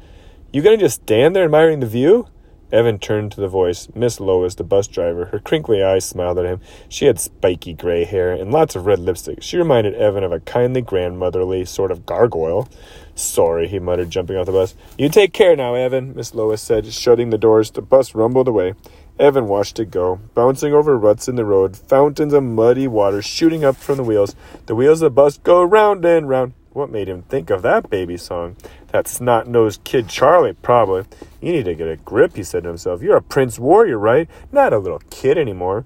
You 0.53 0.63
gonna 0.63 0.77
just 0.77 1.03
stand 1.03 1.35
there 1.35 1.45
admiring 1.45 1.81
the 1.81 1.87
view? 1.87 2.29
Evan 2.75 2.99
turned 2.99 3.31
to 3.31 3.41
the 3.41 3.47
voice. 3.47 3.89
Miss 3.95 4.19
Lois, 4.19 4.57
the 4.57 4.65
bus 4.65 4.89
driver. 4.89 5.27
Her 5.27 5.39
crinkly 5.39 5.81
eyes 5.81 6.05
smiled 6.05 6.41
at 6.41 6.45
him. 6.45 6.61
She 6.89 7.05
had 7.07 7.21
spiky 7.21 7.73
gray 7.73 8.03
hair 8.03 8.33
and 8.33 8.51
lots 8.51 8.75
of 8.75 8.85
red 8.85 8.99
lipstick. 8.99 9.45
She 9.45 9.57
reminded 9.57 9.95
Evan 9.95 10.25
of 10.25 10.33
a 10.33 10.41
kindly, 10.41 10.83
grandmotherly 10.83 11.65
sort 11.67 11.93
of 11.93 12.05
gargoyle. 12.05 12.69
Sorry, 13.15 13.69
he 13.69 13.79
muttered, 13.79 14.11
jumping 14.11 14.37
off 14.37 14.47
the 14.47 14.53
bus. 14.53 14.75
You 14.99 15.09
take 15.09 15.33
care 15.33 15.55
now, 15.55 15.75
Evan, 15.75 16.17
Miss 16.17 16.35
Lois 16.35 16.61
said, 16.61 16.93
shutting 16.93 17.31
the 17.31 17.39
doors. 17.39 17.71
The 17.71 17.81
bus 17.81 18.13
rumbled 18.13 18.49
away. 18.49 18.75
Evan 19.21 19.47
watched 19.47 19.79
it 19.79 19.93
go, 19.93 20.17
bouncing 20.35 20.75
over 20.75 20.99
ruts 20.99 21.29
in 21.29 21.37
the 21.37 21.45
road, 21.45 21.77
fountains 21.77 22.33
of 22.33 22.43
muddy 22.43 22.89
water 22.89 23.23
shooting 23.23 23.65
up 23.65 23.77
from 23.77 23.99
the 23.99 24.03
wheels. 24.03 24.35
The 24.67 24.75
wheels 24.75 25.01
of 25.01 25.07
the 25.07 25.11
bus 25.11 25.39
go 25.39 25.63
round 25.63 26.05
and 26.05 26.29
round. 26.29 26.55
What 26.75 26.91
made 26.91 27.09
him 27.09 27.23
think 27.23 27.51
of 27.51 27.63
that 27.63 27.89
baby 27.89 28.17
song? 28.17 28.57
That 28.89 29.07
snot 29.07 29.47
nosed 29.47 29.85
kid 29.85 30.09
Charlie, 30.09 30.55
probably. 30.55 31.05
You 31.41 31.53
need 31.53 31.67
to 31.67 31.75
get 31.77 31.87
a 31.87 31.95
grip, 31.95 32.35
he 32.35 32.43
said 32.43 32.65
to 32.65 32.69
himself. 32.69 33.01
You're 33.01 33.17
a 33.17 33.23
prince 33.23 33.61
warrior, 33.61 33.97
right? 33.97 34.29
Not 34.51 34.73
a 34.73 34.79
little 34.79 35.01
kid 35.09 35.39
anymore. 35.39 35.85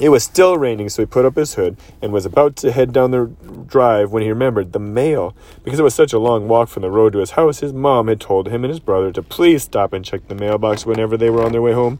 It 0.00 0.08
was 0.08 0.24
still 0.24 0.56
raining, 0.56 0.88
so 0.88 1.02
he 1.02 1.06
put 1.06 1.26
up 1.26 1.36
his 1.36 1.54
hood 1.56 1.76
and 2.00 2.10
was 2.10 2.24
about 2.24 2.56
to 2.56 2.72
head 2.72 2.90
down 2.94 3.10
the 3.10 3.30
drive 3.70 4.12
when 4.12 4.22
he 4.22 4.28
remembered 4.28 4.72
the 4.72 4.78
mail. 4.78 5.34
Because 5.64 5.78
it 5.78 5.82
was 5.82 5.94
such 5.94 6.12
a 6.12 6.18
long 6.18 6.48
walk 6.48 6.68
from 6.68 6.82
the 6.82 6.90
road 6.90 7.12
to 7.14 7.20
his 7.20 7.32
house, 7.32 7.60
his 7.60 7.72
mom 7.72 8.08
had 8.08 8.20
told 8.20 8.48
him 8.48 8.64
and 8.64 8.70
his 8.70 8.80
brother 8.80 9.12
to 9.12 9.22
please 9.22 9.62
stop 9.62 9.92
and 9.92 10.04
check 10.04 10.28
the 10.28 10.34
mailbox 10.34 10.84
whenever 10.84 11.16
they 11.16 11.30
were 11.30 11.44
on 11.44 11.52
their 11.52 11.62
way 11.62 11.72
home. 11.72 11.98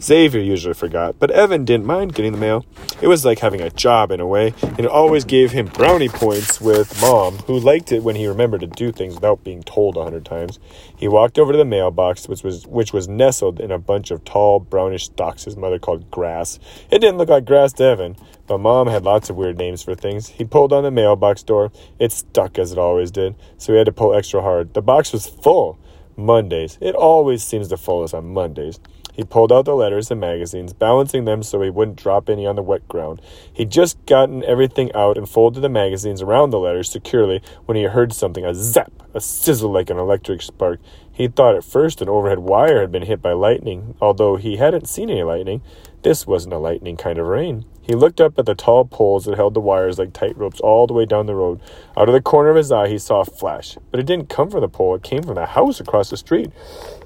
Xavier 0.00 0.40
usually 0.40 0.74
forgot, 0.74 1.18
but 1.18 1.30
Evan 1.30 1.64
didn't 1.64 1.86
mind 1.86 2.14
getting 2.14 2.32
the 2.32 2.38
mail. 2.38 2.66
It 3.00 3.08
was 3.08 3.24
like 3.24 3.38
having 3.38 3.60
a 3.60 3.70
job 3.70 4.10
in 4.10 4.20
a 4.20 4.26
way, 4.26 4.54
and 4.62 4.80
it 4.80 4.86
always 4.86 5.24
gave 5.24 5.52
him 5.52 5.66
brownie 5.66 6.08
points 6.08 6.60
with 6.60 7.00
mom, 7.00 7.38
who 7.38 7.58
liked 7.58 7.92
it 7.92 8.02
when 8.02 8.16
he 8.16 8.26
remembered 8.26 8.60
to 8.60 8.66
do 8.66 8.92
things 8.92 9.14
without 9.14 9.44
being 9.44 9.62
told 9.62 9.96
a 9.96 10.02
hundred 10.02 10.24
times. 10.24 10.58
He 10.96 11.08
walked 11.08 11.38
over 11.38 11.52
to 11.52 11.58
the 11.58 11.64
mailbox, 11.64 12.28
which 12.28 12.42
was 12.42 12.66
which 12.66 12.92
was 12.92 13.08
nestled 13.08 13.60
in 13.60 13.70
a 13.70 13.78
bunch 13.78 14.10
of 14.10 14.24
tall 14.24 14.60
brownish 14.60 15.06
stalks 15.06 15.44
his 15.44 15.56
mother 15.56 15.78
called 15.78 16.10
grass. 16.10 16.58
It 16.90 16.98
didn't 16.98 17.18
look 17.18 17.28
like 17.28 17.44
grass 17.44 17.72
to 17.74 17.84
Evan, 17.84 18.16
but 18.46 18.58
Mom 18.58 18.86
had 18.86 19.04
lots 19.04 19.30
of 19.30 19.36
weird 19.36 19.58
names 19.58 19.82
for 19.82 19.94
things. 19.94 20.28
He 20.28 20.44
pulled 20.44 20.72
on 20.72 20.82
the 20.82 20.90
mailbox 21.12 21.42
door. 21.42 21.70
It 21.98 22.12
stuck 22.12 22.58
as 22.58 22.72
it 22.72 22.78
always 22.78 23.10
did, 23.10 23.34
so 23.58 23.72
he 23.72 23.78
had 23.78 23.86
to 23.86 23.92
pull 23.92 24.14
extra 24.14 24.40
hard. 24.40 24.74
The 24.74 24.82
box 24.82 25.12
was 25.12 25.26
full. 25.26 25.78
Mondays. 26.14 26.76
It 26.80 26.94
always 26.94 27.42
seems 27.42 27.68
to 27.68 27.76
fool 27.78 28.04
us 28.04 28.12
on 28.12 28.34
Mondays. 28.34 28.78
He 29.14 29.24
pulled 29.24 29.52
out 29.52 29.66
the 29.66 29.74
letters 29.74 30.10
and 30.10 30.20
magazines, 30.20 30.72
balancing 30.72 31.24
them 31.24 31.42
so 31.42 31.60
he 31.60 31.70
wouldn't 31.70 31.98
drop 31.98 32.30
any 32.30 32.46
on 32.46 32.56
the 32.56 32.62
wet 32.62 32.86
ground. 32.88 33.20
He'd 33.52 33.70
just 33.70 34.04
gotten 34.06 34.42
everything 34.44 34.92
out 34.94 35.18
and 35.18 35.28
folded 35.28 35.60
the 35.60 35.68
magazines 35.68 36.22
around 36.22 36.50
the 36.50 36.58
letters 36.58 36.90
securely 36.90 37.42
when 37.66 37.76
he 37.76 37.84
heard 37.84 38.12
something 38.12 38.44
a 38.44 38.54
zap, 38.54 38.92
a 39.12 39.20
sizzle 39.20 39.70
like 39.70 39.90
an 39.90 39.98
electric 39.98 40.40
spark. 40.40 40.80
He 41.10 41.28
thought 41.28 41.56
at 41.56 41.64
first 41.64 42.00
an 42.00 42.08
overhead 42.08 42.38
wire 42.38 42.80
had 42.80 42.92
been 42.92 43.02
hit 43.02 43.20
by 43.20 43.32
lightning, 43.32 43.94
although 44.00 44.36
he 44.36 44.56
hadn't 44.56 44.88
seen 44.88 45.10
any 45.10 45.22
lightning. 45.22 45.62
This 46.02 46.26
wasn't 46.26 46.54
a 46.54 46.58
lightning 46.58 46.96
kind 46.96 47.18
of 47.18 47.26
rain. 47.26 47.66
He 47.82 47.94
looked 47.94 48.20
up 48.20 48.38
at 48.38 48.46
the 48.46 48.54
tall 48.54 48.84
poles 48.84 49.24
that 49.24 49.36
held 49.36 49.54
the 49.54 49.60
wires 49.60 49.98
like 49.98 50.12
tight 50.12 50.36
ropes 50.38 50.60
all 50.60 50.86
the 50.86 50.94
way 50.94 51.04
down 51.04 51.26
the 51.26 51.34
road. 51.34 51.60
Out 51.96 52.08
of 52.08 52.14
the 52.14 52.22
corner 52.22 52.50
of 52.50 52.56
his 52.56 52.70
eye, 52.70 52.88
he 52.88 52.98
saw 52.98 53.20
a 53.20 53.24
flash, 53.24 53.76
but 53.90 53.98
it 53.98 54.06
didn't 54.06 54.28
come 54.28 54.50
from 54.50 54.60
the 54.60 54.68
pole, 54.68 54.94
it 54.94 55.02
came 55.02 55.24
from 55.24 55.34
the 55.34 55.46
house 55.46 55.80
across 55.80 56.08
the 56.08 56.16
street. 56.16 56.50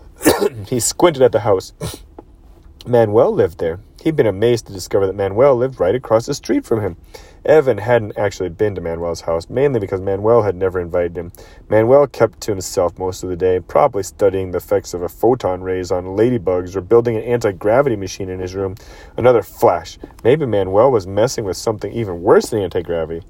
he 0.68 0.78
squinted 0.78 1.22
at 1.22 1.32
the 1.32 1.40
house. 1.40 1.72
Manuel 2.86 3.32
lived 3.32 3.58
there. 3.58 3.80
He'd 4.06 4.14
been 4.14 4.28
amazed 4.28 4.68
to 4.68 4.72
discover 4.72 5.04
that 5.08 5.16
Manuel 5.16 5.56
lived 5.56 5.80
right 5.80 5.96
across 5.96 6.26
the 6.26 6.34
street 6.34 6.64
from 6.64 6.80
him. 6.80 6.96
Evan 7.44 7.78
hadn't 7.78 8.16
actually 8.16 8.50
been 8.50 8.76
to 8.76 8.80
Manuel's 8.80 9.22
house, 9.22 9.50
mainly 9.50 9.80
because 9.80 10.00
Manuel 10.00 10.42
had 10.42 10.54
never 10.54 10.78
invited 10.78 11.16
him. 11.16 11.32
Manuel 11.68 12.06
kept 12.06 12.40
to 12.42 12.52
himself 12.52 12.96
most 13.00 13.24
of 13.24 13.30
the 13.30 13.36
day, 13.36 13.58
probably 13.58 14.04
studying 14.04 14.52
the 14.52 14.58
effects 14.58 14.94
of 14.94 15.02
a 15.02 15.08
photon 15.08 15.60
rays 15.60 15.90
on 15.90 16.04
ladybugs 16.04 16.76
or 16.76 16.82
building 16.82 17.16
an 17.16 17.24
anti 17.24 17.50
gravity 17.50 17.96
machine 17.96 18.28
in 18.28 18.38
his 18.38 18.54
room. 18.54 18.76
Another 19.16 19.42
flash. 19.42 19.98
Maybe 20.22 20.46
Manuel 20.46 20.92
was 20.92 21.08
messing 21.08 21.44
with 21.44 21.56
something 21.56 21.92
even 21.92 22.22
worse 22.22 22.50
than 22.50 22.62
anti 22.62 22.82
gravity. 22.82 23.26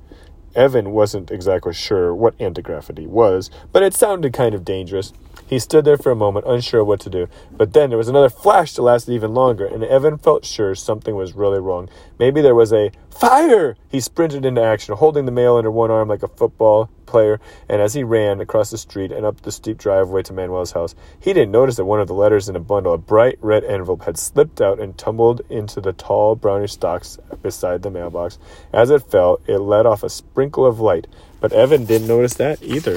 Evan 0.54 0.90
wasn't 0.90 1.30
exactly 1.30 1.72
sure 1.72 2.14
what 2.14 2.38
anti 2.38 2.60
gravity 2.60 3.06
was, 3.06 3.50
but 3.72 3.82
it 3.82 3.94
sounded 3.94 4.34
kind 4.34 4.54
of 4.54 4.62
dangerous. 4.62 5.14
He 5.46 5.58
stood 5.58 5.84
there 5.84 5.96
for 5.96 6.10
a 6.10 6.16
moment, 6.16 6.46
unsure 6.46 6.84
what 6.84 7.00
to 7.00 7.10
do. 7.10 7.28
But 7.52 7.72
then 7.72 7.90
there 7.90 7.98
was 7.98 8.08
another 8.08 8.28
flash 8.28 8.74
that 8.74 8.82
lasted 8.82 9.12
even 9.12 9.34
longer, 9.34 9.66
and 9.66 9.84
Evan 9.84 10.18
felt 10.18 10.44
sure 10.44 10.74
something 10.74 11.14
was 11.14 11.34
really 11.34 11.60
wrong. 11.60 11.88
Maybe 12.18 12.40
there 12.40 12.54
was 12.54 12.72
a 12.72 12.90
fire! 13.10 13.76
He 13.88 14.00
sprinted 14.00 14.44
into 14.44 14.62
action, 14.62 14.96
holding 14.96 15.24
the 15.24 15.32
mail 15.32 15.56
under 15.56 15.70
one 15.70 15.90
arm 15.90 16.08
like 16.08 16.22
a 16.22 16.28
football 16.28 16.90
player, 17.06 17.40
and 17.68 17.80
as 17.80 17.94
he 17.94 18.02
ran 18.02 18.40
across 18.40 18.70
the 18.70 18.78
street 18.78 19.12
and 19.12 19.24
up 19.24 19.40
the 19.42 19.52
steep 19.52 19.78
driveway 19.78 20.22
to 20.24 20.32
Manuel's 20.32 20.72
house, 20.72 20.94
he 21.18 21.32
didn't 21.32 21.52
notice 21.52 21.76
that 21.76 21.84
one 21.84 22.00
of 22.00 22.08
the 22.08 22.14
letters 22.14 22.48
in 22.48 22.56
a 22.56 22.60
bundle, 22.60 22.92
a 22.92 22.98
bright 22.98 23.38
red 23.40 23.64
envelope, 23.64 24.02
had 24.02 24.18
slipped 24.18 24.60
out 24.60 24.80
and 24.80 24.98
tumbled 24.98 25.40
into 25.48 25.80
the 25.80 25.92
tall 25.92 26.34
brownish 26.34 26.72
stalks 26.72 27.18
beside 27.42 27.82
the 27.82 27.90
mailbox. 27.90 28.38
As 28.72 28.90
it 28.90 29.08
fell, 29.10 29.40
it 29.46 29.58
let 29.58 29.86
off 29.86 30.02
a 30.02 30.10
sprinkle 30.10 30.66
of 30.66 30.80
light, 30.80 31.06
but 31.40 31.52
Evan 31.52 31.84
didn't 31.84 32.08
notice 32.08 32.34
that 32.34 32.62
either. 32.62 32.96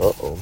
Uh 0.00 0.12
oh. 0.22 0.38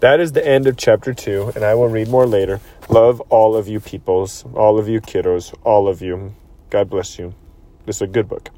That 0.00 0.18
is 0.18 0.32
the 0.32 0.46
end 0.46 0.66
of 0.66 0.78
chapter 0.78 1.12
two, 1.12 1.52
and 1.54 1.62
I 1.62 1.74
will 1.74 1.88
read 1.88 2.08
more 2.08 2.26
later. 2.26 2.60
Love 2.88 3.20
all 3.28 3.54
of 3.54 3.68
you 3.68 3.80
peoples, 3.80 4.46
all 4.54 4.78
of 4.78 4.88
you 4.88 5.00
kiddos, 5.00 5.54
all 5.62 5.88
of 5.88 6.00
you. 6.00 6.34
God 6.70 6.88
bless 6.88 7.18
you. 7.18 7.34
This 7.84 7.96
is 7.96 8.02
a 8.02 8.06
good 8.06 8.26
book. 8.26 8.48